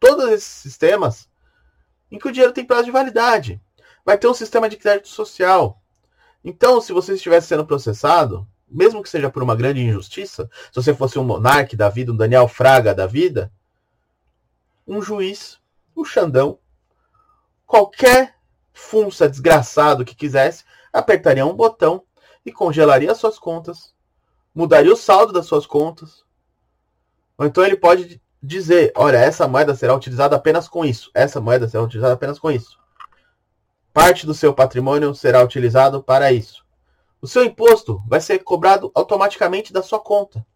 todos 0.00 0.30
esses 0.30 0.48
sistemas 0.48 1.28
em 2.10 2.18
que 2.18 2.26
o 2.26 2.32
dinheiro 2.32 2.54
tem 2.54 2.64
prazo 2.64 2.84
de 2.84 2.90
validade. 2.90 3.60
Vai 4.06 4.16
ter 4.16 4.26
um 4.26 4.32
sistema 4.32 4.70
de 4.70 4.76
crédito 4.76 5.08
social. 5.08 5.82
Então, 6.42 6.80
se 6.80 6.94
você 6.94 7.12
estivesse 7.12 7.48
sendo 7.48 7.66
processado, 7.66 8.48
mesmo 8.66 9.02
que 9.02 9.08
seja 9.08 9.28
por 9.28 9.42
uma 9.42 9.54
grande 9.54 9.82
injustiça, 9.82 10.48
se 10.72 10.82
você 10.82 10.94
fosse 10.94 11.18
um 11.18 11.24
monarca 11.24 11.76
da 11.76 11.90
vida, 11.90 12.10
um 12.10 12.16
Daniel 12.16 12.48
Fraga 12.48 12.94
da 12.94 13.06
vida, 13.06 13.52
um 14.86 15.02
juiz, 15.02 15.58
um 15.94 16.04
Xandão, 16.04 16.58
qualquer 17.66 18.35
funça 18.76 19.26
desgraçado 19.26 20.04
que 20.04 20.14
quisesse, 20.14 20.62
apertaria 20.92 21.46
um 21.46 21.54
botão 21.54 22.02
e 22.44 22.52
congelaria 22.52 23.14
suas 23.14 23.38
contas, 23.38 23.94
mudaria 24.54 24.92
o 24.92 24.96
saldo 24.96 25.32
das 25.32 25.46
suas 25.46 25.66
contas. 25.66 26.24
Ou 27.38 27.46
então 27.46 27.64
ele 27.64 27.76
pode 27.76 28.20
dizer: 28.40 28.92
olha, 28.94 29.16
essa 29.16 29.48
moeda 29.48 29.74
será 29.74 29.94
utilizada 29.94 30.36
apenas 30.36 30.68
com 30.68 30.84
isso, 30.84 31.10
essa 31.14 31.40
moeda 31.40 31.66
será 31.66 31.82
utilizada 31.82 32.12
apenas 32.12 32.38
com 32.38 32.50
isso. 32.50 32.78
Parte 33.94 34.26
do 34.26 34.34
seu 34.34 34.52
patrimônio 34.52 35.14
será 35.14 35.42
utilizado 35.42 36.02
para 36.02 36.30
isso. 36.30 36.62
O 37.20 37.26
seu 37.26 37.42
imposto 37.42 38.02
vai 38.06 38.20
ser 38.20 38.40
cobrado 38.40 38.92
automaticamente 38.94 39.72
da 39.72 39.82
sua 39.82 39.98
conta. 39.98 40.46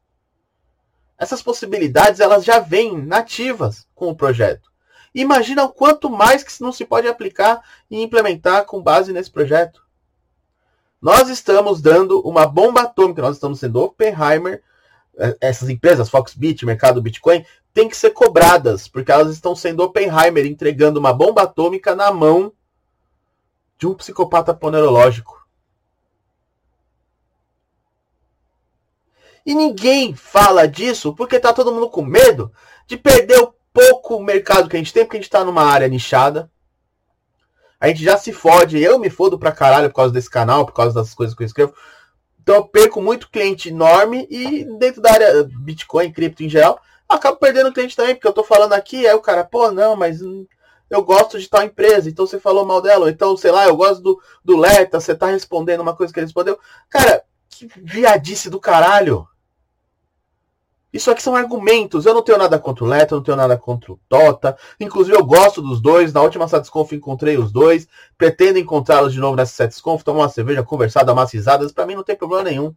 Essas 1.18 1.42
possibilidades 1.42 2.20
elas 2.20 2.44
já 2.44 2.58
vêm 2.58 2.98
nativas 2.98 3.88
com 3.94 4.08
o 4.08 4.14
projeto. 4.14 4.69
Imagina 5.14 5.64
o 5.64 5.72
quanto 5.72 6.08
mais 6.08 6.42
que 6.42 6.62
não 6.62 6.72
se 6.72 6.84
pode 6.84 7.08
aplicar 7.08 7.62
e 7.90 8.00
implementar 8.00 8.64
com 8.64 8.82
base 8.82 9.12
nesse 9.12 9.30
projeto. 9.30 9.84
Nós 11.00 11.28
estamos 11.28 11.80
dando 11.80 12.20
uma 12.20 12.46
bomba 12.46 12.82
atômica, 12.82 13.22
nós 13.22 13.36
estamos 13.36 13.58
sendo 13.58 13.80
Oppenheimer, 13.80 14.62
é, 15.16 15.36
essas 15.40 15.68
empresas, 15.68 16.08
Foxbit, 16.08 16.64
mercado 16.64 17.02
Bitcoin, 17.02 17.44
têm 17.72 17.88
que 17.88 17.96
ser 17.96 18.10
cobradas, 18.10 18.86
porque 18.86 19.10
elas 19.10 19.32
estão 19.32 19.56
sendo 19.56 19.82
Oppenheimer, 19.82 20.46
entregando 20.46 21.00
uma 21.00 21.12
bomba 21.12 21.42
atômica 21.42 21.94
na 21.94 22.12
mão 22.12 22.52
de 23.78 23.86
um 23.86 23.94
psicopata 23.94 24.54
ponerológico. 24.54 25.40
E 29.44 29.54
ninguém 29.54 30.14
fala 30.14 30.68
disso 30.68 31.14
porque 31.14 31.40
tá 31.40 31.52
todo 31.52 31.72
mundo 31.72 31.88
com 31.88 32.02
medo 32.02 32.52
de 32.86 32.96
perder 32.96 33.40
o 33.40 33.54
pouco 33.72 34.20
mercado 34.20 34.68
que 34.68 34.76
a 34.76 34.78
gente 34.78 34.92
tem, 34.92 35.04
porque 35.04 35.16
a 35.16 35.20
gente 35.20 35.30
tá 35.30 35.44
numa 35.44 35.64
área 35.64 35.88
nichada. 35.88 36.50
A 37.80 37.88
gente 37.88 38.02
já 38.02 38.18
se 38.18 38.32
fode, 38.32 38.78
eu 38.78 38.98
me 38.98 39.08
fodo 39.08 39.38
pra 39.38 39.52
caralho 39.52 39.88
por 39.88 39.96
causa 39.96 40.12
desse 40.12 40.28
canal, 40.28 40.66
por 40.66 40.72
causa 40.72 40.94
das 40.94 41.14
coisas 41.14 41.34
que 41.34 41.42
eu 41.42 41.46
escrevo. 41.46 41.74
Então 42.42 42.56
eu 42.56 42.64
perco 42.64 43.00
muito 43.00 43.30
cliente 43.30 43.68
enorme 43.68 44.26
e 44.30 44.64
dentro 44.78 45.00
da 45.00 45.12
área 45.12 45.44
Bitcoin, 45.44 46.12
cripto 46.12 46.42
em 46.42 46.48
geral, 46.48 46.80
acabo 47.08 47.38
perdendo 47.38 47.72
cliente 47.72 47.96
também, 47.96 48.14
porque 48.14 48.28
eu 48.28 48.32
tô 48.32 48.44
falando 48.44 48.72
aqui, 48.72 49.06
aí 49.06 49.14
o 49.14 49.20
cara, 49.20 49.44
pô, 49.44 49.70
não, 49.70 49.96
mas 49.96 50.20
eu 50.90 51.04
gosto 51.04 51.38
de 51.38 51.48
tal 51.48 51.62
empresa, 51.62 52.08
então 52.08 52.26
você 52.26 52.40
falou 52.40 52.66
mal 52.66 52.82
dela, 52.82 53.10
então, 53.10 53.36
sei 53.36 53.50
lá, 53.50 53.66
eu 53.66 53.76
gosto 53.76 54.02
do, 54.02 54.20
do 54.44 54.56
Leta, 54.56 55.00
você 55.00 55.14
tá 55.14 55.26
respondendo 55.26 55.80
uma 55.80 55.94
coisa 55.94 56.12
que 56.12 56.18
ele 56.18 56.26
respondeu. 56.26 56.58
Cara, 56.88 57.22
que 57.48 57.68
viadice 57.76 58.50
do 58.50 58.58
caralho. 58.58 59.26
Isso 60.92 61.10
aqui 61.10 61.22
são 61.22 61.36
argumentos. 61.36 62.04
Eu 62.04 62.14
não 62.14 62.22
tenho 62.22 62.38
nada 62.38 62.58
contra 62.58 62.84
o 62.84 62.86
Leto, 62.86 63.14
eu 63.14 63.16
não 63.18 63.24
tenho 63.24 63.36
nada 63.36 63.56
contra 63.56 63.92
o 63.92 64.00
Tota. 64.08 64.56
Inclusive, 64.78 65.16
eu 65.16 65.24
gosto 65.24 65.62
dos 65.62 65.80
dois. 65.80 66.12
Na 66.12 66.20
última 66.22 66.48
Satisconf 66.48 66.92
encontrei 66.92 67.38
os 67.38 67.52
dois. 67.52 67.86
Pretendo 68.18 68.58
encontrá-los 68.58 69.12
de 69.12 69.20
novo 69.20 69.36
nessa 69.36 69.54
Satisconf, 69.54 70.02
tomar 70.02 70.22
uma 70.22 70.28
cerveja, 70.28 70.62
conversar, 70.62 71.04
dar 71.04 71.12
umas 71.12 71.32
risadas. 71.32 71.72
Pra 71.72 71.86
mim 71.86 71.94
não 71.94 72.02
tem 72.02 72.16
problema 72.16 72.42
nenhum. 72.44 72.74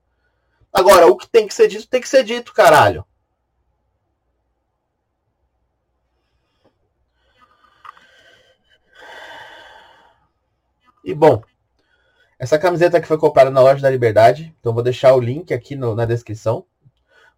Agora, 0.71 1.07
o 1.07 1.17
que 1.17 1.27
tem 1.29 1.47
que 1.47 1.53
ser 1.53 1.67
dito, 1.67 1.87
tem 1.87 2.01
que 2.01 2.09
ser 2.09 2.23
dito, 2.23 2.53
caralho. 2.53 3.05
E 11.03 11.13
bom, 11.13 11.41
essa 12.39 12.57
camiseta 12.57 12.97
aqui 12.97 13.07
foi 13.07 13.17
comprada 13.17 13.49
na 13.49 13.61
loja 13.61 13.81
da 13.81 13.89
Liberdade. 13.89 14.55
Então 14.59 14.73
vou 14.73 14.83
deixar 14.83 15.13
o 15.15 15.19
link 15.19 15.53
aqui 15.53 15.75
no, 15.75 15.95
na 15.95 16.05
descrição. 16.05 16.65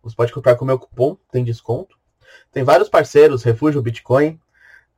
Você 0.05 0.15
pode 0.15 0.31
comprar 0.31 0.55
com 0.55 0.63
o 0.63 0.67
meu 0.67 0.77
cupom, 0.77 1.17
tem 1.31 1.43
desconto. 1.43 1.97
Tem 2.51 2.63
vários 2.63 2.87
parceiros, 2.87 3.43
Refúgio 3.43 3.81
Bitcoin. 3.81 4.39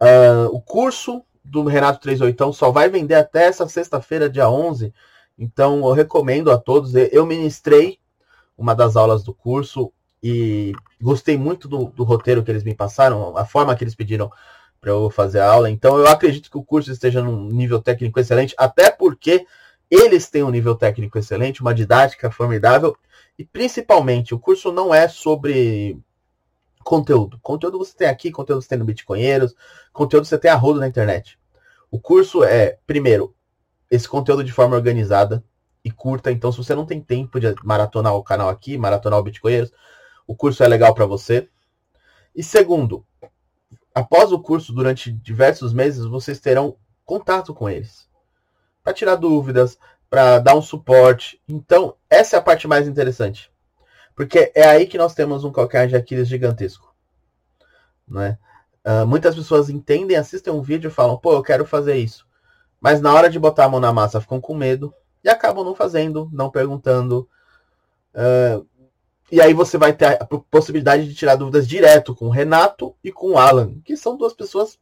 Uh, 0.02 0.48
o 0.52 0.62
curso 0.62 1.24
do 1.44 1.64
Renato 1.64 2.02
38 2.02 2.54
só 2.54 2.72
vai 2.72 2.90
vender 2.90 3.16
até 3.16 3.46
essa 3.46 3.68
sexta-feira, 3.70 4.30
dia 4.30 4.50
11. 4.50 4.94
Então 5.40 5.78
eu 5.88 5.94
recomendo 5.94 6.52
a 6.52 6.58
todos. 6.58 6.94
Eu 6.94 7.26
ministrei 7.26 8.00
uma 8.58 8.76
das 8.76 8.98
aulas 8.98 9.24
do 9.24 9.34
curso 9.34 9.94
e 10.22 10.74
gostei 11.02 11.38
muito 11.38 11.70
do, 11.70 11.86
do 11.86 12.04
roteiro 12.04 12.44
que 12.44 12.52
eles 12.52 12.64
me 12.64 12.76
passaram, 12.76 13.38
a 13.38 13.46
forma 13.46 13.76
que 13.76 13.84
eles 13.86 13.96
pediram 13.96 14.30
para 14.82 14.92
eu 14.92 15.10
fazer 15.10 15.40
a 15.40 15.50
aula. 15.50 15.70
Então 15.70 15.98
eu 15.98 16.08
acredito 16.08 16.52
que 16.52 16.58
o 16.58 16.64
curso 16.64 16.92
esteja 16.92 17.22
num 17.22 17.50
nível 17.50 17.82
técnico 17.82 18.20
excelente, 18.20 18.54
até 18.58 18.92
porque 18.92 19.46
eles 19.90 20.30
têm 20.30 20.44
um 20.44 20.50
nível 20.50 20.76
técnico 20.76 21.18
excelente, 21.18 21.62
uma 21.62 21.74
didática 21.74 22.30
formidável 22.30 22.96
e 23.38 23.46
principalmente, 23.46 24.34
o 24.34 24.40
curso 24.40 24.72
não 24.72 24.94
é 24.94 25.08
sobre 25.08 26.00
conteúdo. 26.84 27.40
Conteúdo 27.42 27.78
você 27.78 27.96
tem 27.96 28.08
aqui, 28.08 28.32
conteúdo 28.32 28.62
você 28.62 28.70
tem 28.70 28.80
no 28.80 28.86
Bitcoinheiros, 28.86 29.56
conteúdo 29.94 30.26
você 30.26 30.38
tem 30.38 30.50
a 30.50 30.60
na 30.60 30.88
internet. 30.88 31.38
O 31.92 32.00
curso 32.00 32.44
é, 32.44 32.80
primeiro, 32.88 33.36
esse 33.92 34.08
conteúdo 34.08 34.44
de 34.44 34.52
forma 34.52 34.76
organizada 34.76 35.44
e 35.84 35.92
curta. 35.92 36.32
Então, 36.32 36.52
se 36.52 36.58
você 36.58 36.74
não 36.74 36.86
tem 36.86 37.00
tempo 37.00 37.40
de 37.40 37.54
maratonar 37.64 38.16
o 38.16 38.24
canal 38.24 38.50
aqui, 38.50 38.78
maratonar 38.78 39.20
o 39.20 39.24
Bitcoinheiros, 39.24 39.72
o 40.26 40.36
curso 40.36 40.64
é 40.64 40.68
legal 40.68 40.94
para 40.94 41.06
você. 41.06 41.48
E 42.36 42.44
segundo, 42.44 43.06
após 43.94 44.32
o 44.32 44.40
curso, 44.40 44.74
durante 44.74 45.12
diversos 45.12 45.74
meses, 45.74 46.06
vocês 46.06 46.40
terão 46.40 46.76
contato 47.06 47.54
com 47.54 47.70
eles. 47.70 48.08
Para 48.84 48.94
tirar 48.94 49.16
dúvidas, 49.16 49.78
para 50.10 50.40
dar 50.40 50.56
um 50.56 50.62
suporte. 50.62 51.42
Então, 51.48 51.96
essa 52.10 52.36
é 52.36 52.40
a 52.40 52.42
parte 52.42 52.68
mais 52.68 52.88
interessante. 52.88 53.52
Porque 54.16 54.52
é 54.56 54.68
aí 54.68 54.88
que 54.88 54.98
nós 54.98 55.14
temos 55.14 55.44
um 55.44 55.52
calcanhar 55.52 55.88
de 55.88 55.96
Aquiles 55.96 56.28
gigantesco. 56.28 56.94
Né? 58.08 58.38
Uh, 58.86 59.06
muitas 59.06 59.36
pessoas 59.36 59.70
entendem, 59.70 60.18
assistem 60.18 60.52
um 60.52 60.62
vídeo 60.62 60.88
e 60.88 60.94
falam, 60.94 61.18
pô, 61.18 61.34
eu 61.34 61.44
quero 61.44 61.66
fazer 61.66 61.98
isso. 61.98 62.26
Mas 62.80 63.02
na 63.02 63.14
hora 63.14 63.30
de 63.30 63.40
botar 63.40 63.66
a 63.66 63.70
mão 63.70 63.80
na 63.80 63.92
massa 63.92 64.22
ficam 64.22 64.40
com 64.40 64.56
medo 64.56 64.94
e 65.24 65.30
acabam 65.30 65.64
não 65.64 65.76
fazendo, 65.76 66.30
não 66.32 66.50
perguntando. 66.50 67.28
Uh, 68.14 68.66
e 69.32 69.42
aí 69.42 69.54
você 69.54 69.78
vai 69.78 69.94
ter 69.94 70.22
a 70.22 70.26
possibilidade 70.26 71.08
de 71.08 71.14
tirar 71.14 71.36
dúvidas 71.36 71.68
direto 71.68 72.16
com 72.16 72.28
o 72.28 72.32
Renato 72.32 72.96
e 73.04 73.12
com 73.12 73.32
o 73.32 73.38
Alan, 73.38 73.80
que 73.84 73.98
são 73.98 74.16
duas 74.16 74.34
pessoas 74.34 74.80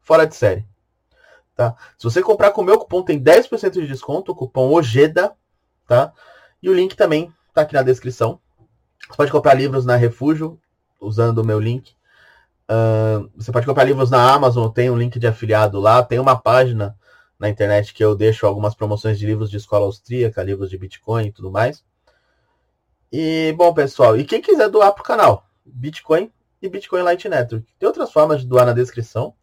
fora 0.00 0.26
de 0.26 0.36
série. 0.36 0.66
Tá? 1.54 1.74
Se 1.98 2.04
você 2.04 2.22
comprar 2.22 2.52
com 2.52 2.62
o 2.62 2.64
meu 2.64 2.78
cupom, 2.78 3.02
tem 3.02 3.22
10% 3.22 3.72
de 3.72 3.86
desconto, 3.86 4.34
cupom 4.34 4.72
OGEDA, 4.72 5.32
tá? 5.86 6.12
E 6.62 6.70
o 6.70 6.74
link 6.74 6.96
também 6.96 7.32
tá 7.52 7.62
aqui 7.62 7.74
na 7.74 7.82
descrição. 7.82 8.40
Você 9.08 9.16
pode 9.16 9.32
comprar 9.32 9.54
livros 9.54 9.84
na 9.84 9.96
Refúgio, 9.96 10.58
usando 11.00 11.38
o 11.38 11.44
meu 11.44 11.58
link. 11.58 11.94
Uh, 12.70 13.30
você 13.36 13.50
pode 13.50 13.66
comprar 13.66 13.84
livros 13.84 14.10
na 14.10 14.32
Amazon, 14.32 14.70
tem 14.70 14.90
um 14.90 14.96
link 14.96 15.18
de 15.18 15.26
afiliado 15.26 15.80
lá, 15.80 16.02
tem 16.02 16.18
uma 16.18 16.40
página 16.40 16.96
na 17.38 17.48
internet 17.48 17.92
que 17.92 18.04
eu 18.04 18.14
deixo 18.14 18.46
algumas 18.46 18.74
promoções 18.74 19.18
de 19.18 19.26
livros 19.26 19.50
de 19.50 19.56
escola 19.56 19.86
austríaca, 19.86 20.42
livros 20.42 20.70
de 20.70 20.78
Bitcoin 20.78 21.26
e 21.26 21.32
tudo 21.32 21.50
mais. 21.50 21.82
E, 23.10 23.52
bom, 23.56 23.74
pessoal, 23.74 24.16
e 24.16 24.24
quem 24.24 24.40
quiser 24.40 24.68
doar 24.68 24.92
pro 24.92 25.02
canal, 25.02 25.44
Bitcoin 25.64 26.30
e 26.62 26.68
Bitcoin 26.68 27.02
Light 27.02 27.28
Network. 27.28 27.66
Tem 27.78 27.86
outras 27.86 28.12
formas 28.12 28.40
de 28.40 28.46
doar 28.46 28.66
na 28.66 28.72
descrição, 28.72 29.34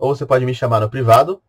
ou 0.00 0.16
você 0.16 0.24
pode 0.24 0.44
me 0.46 0.54
chamar 0.54 0.80
no 0.80 0.90
privado. 0.90 1.42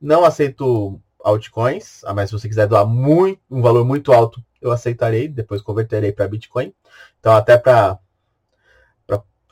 Não 0.00 0.24
aceito 0.24 1.00
altcoins, 1.22 2.02
mas 2.14 2.28
se 2.28 2.38
você 2.38 2.48
quiser 2.48 2.66
doar 2.66 2.84
muito, 2.84 3.40
um 3.48 3.62
valor 3.62 3.84
muito 3.84 4.12
alto, 4.12 4.44
eu 4.60 4.72
aceitarei, 4.72 5.28
depois 5.28 5.62
converterei 5.62 6.12
para 6.12 6.28
Bitcoin. 6.28 6.74
Então, 7.20 7.32
até 7.32 7.56
para 7.56 7.98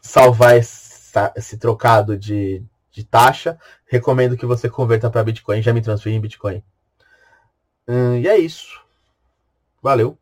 salvar 0.02 0.56
essa, 0.56 1.32
esse 1.36 1.56
trocado 1.56 2.16
de, 2.18 2.64
de 2.90 3.04
taxa, 3.04 3.58
recomendo 3.86 4.36
que 4.36 4.46
você 4.46 4.68
converta 4.68 5.08
para 5.08 5.22
Bitcoin, 5.22 5.62
já 5.62 5.72
me 5.72 5.82
transfira 5.82 6.16
em 6.16 6.20
Bitcoin. 6.20 6.62
Hum, 7.86 8.16
e 8.16 8.26
é 8.26 8.36
isso. 8.36 8.80
Valeu. 9.82 10.18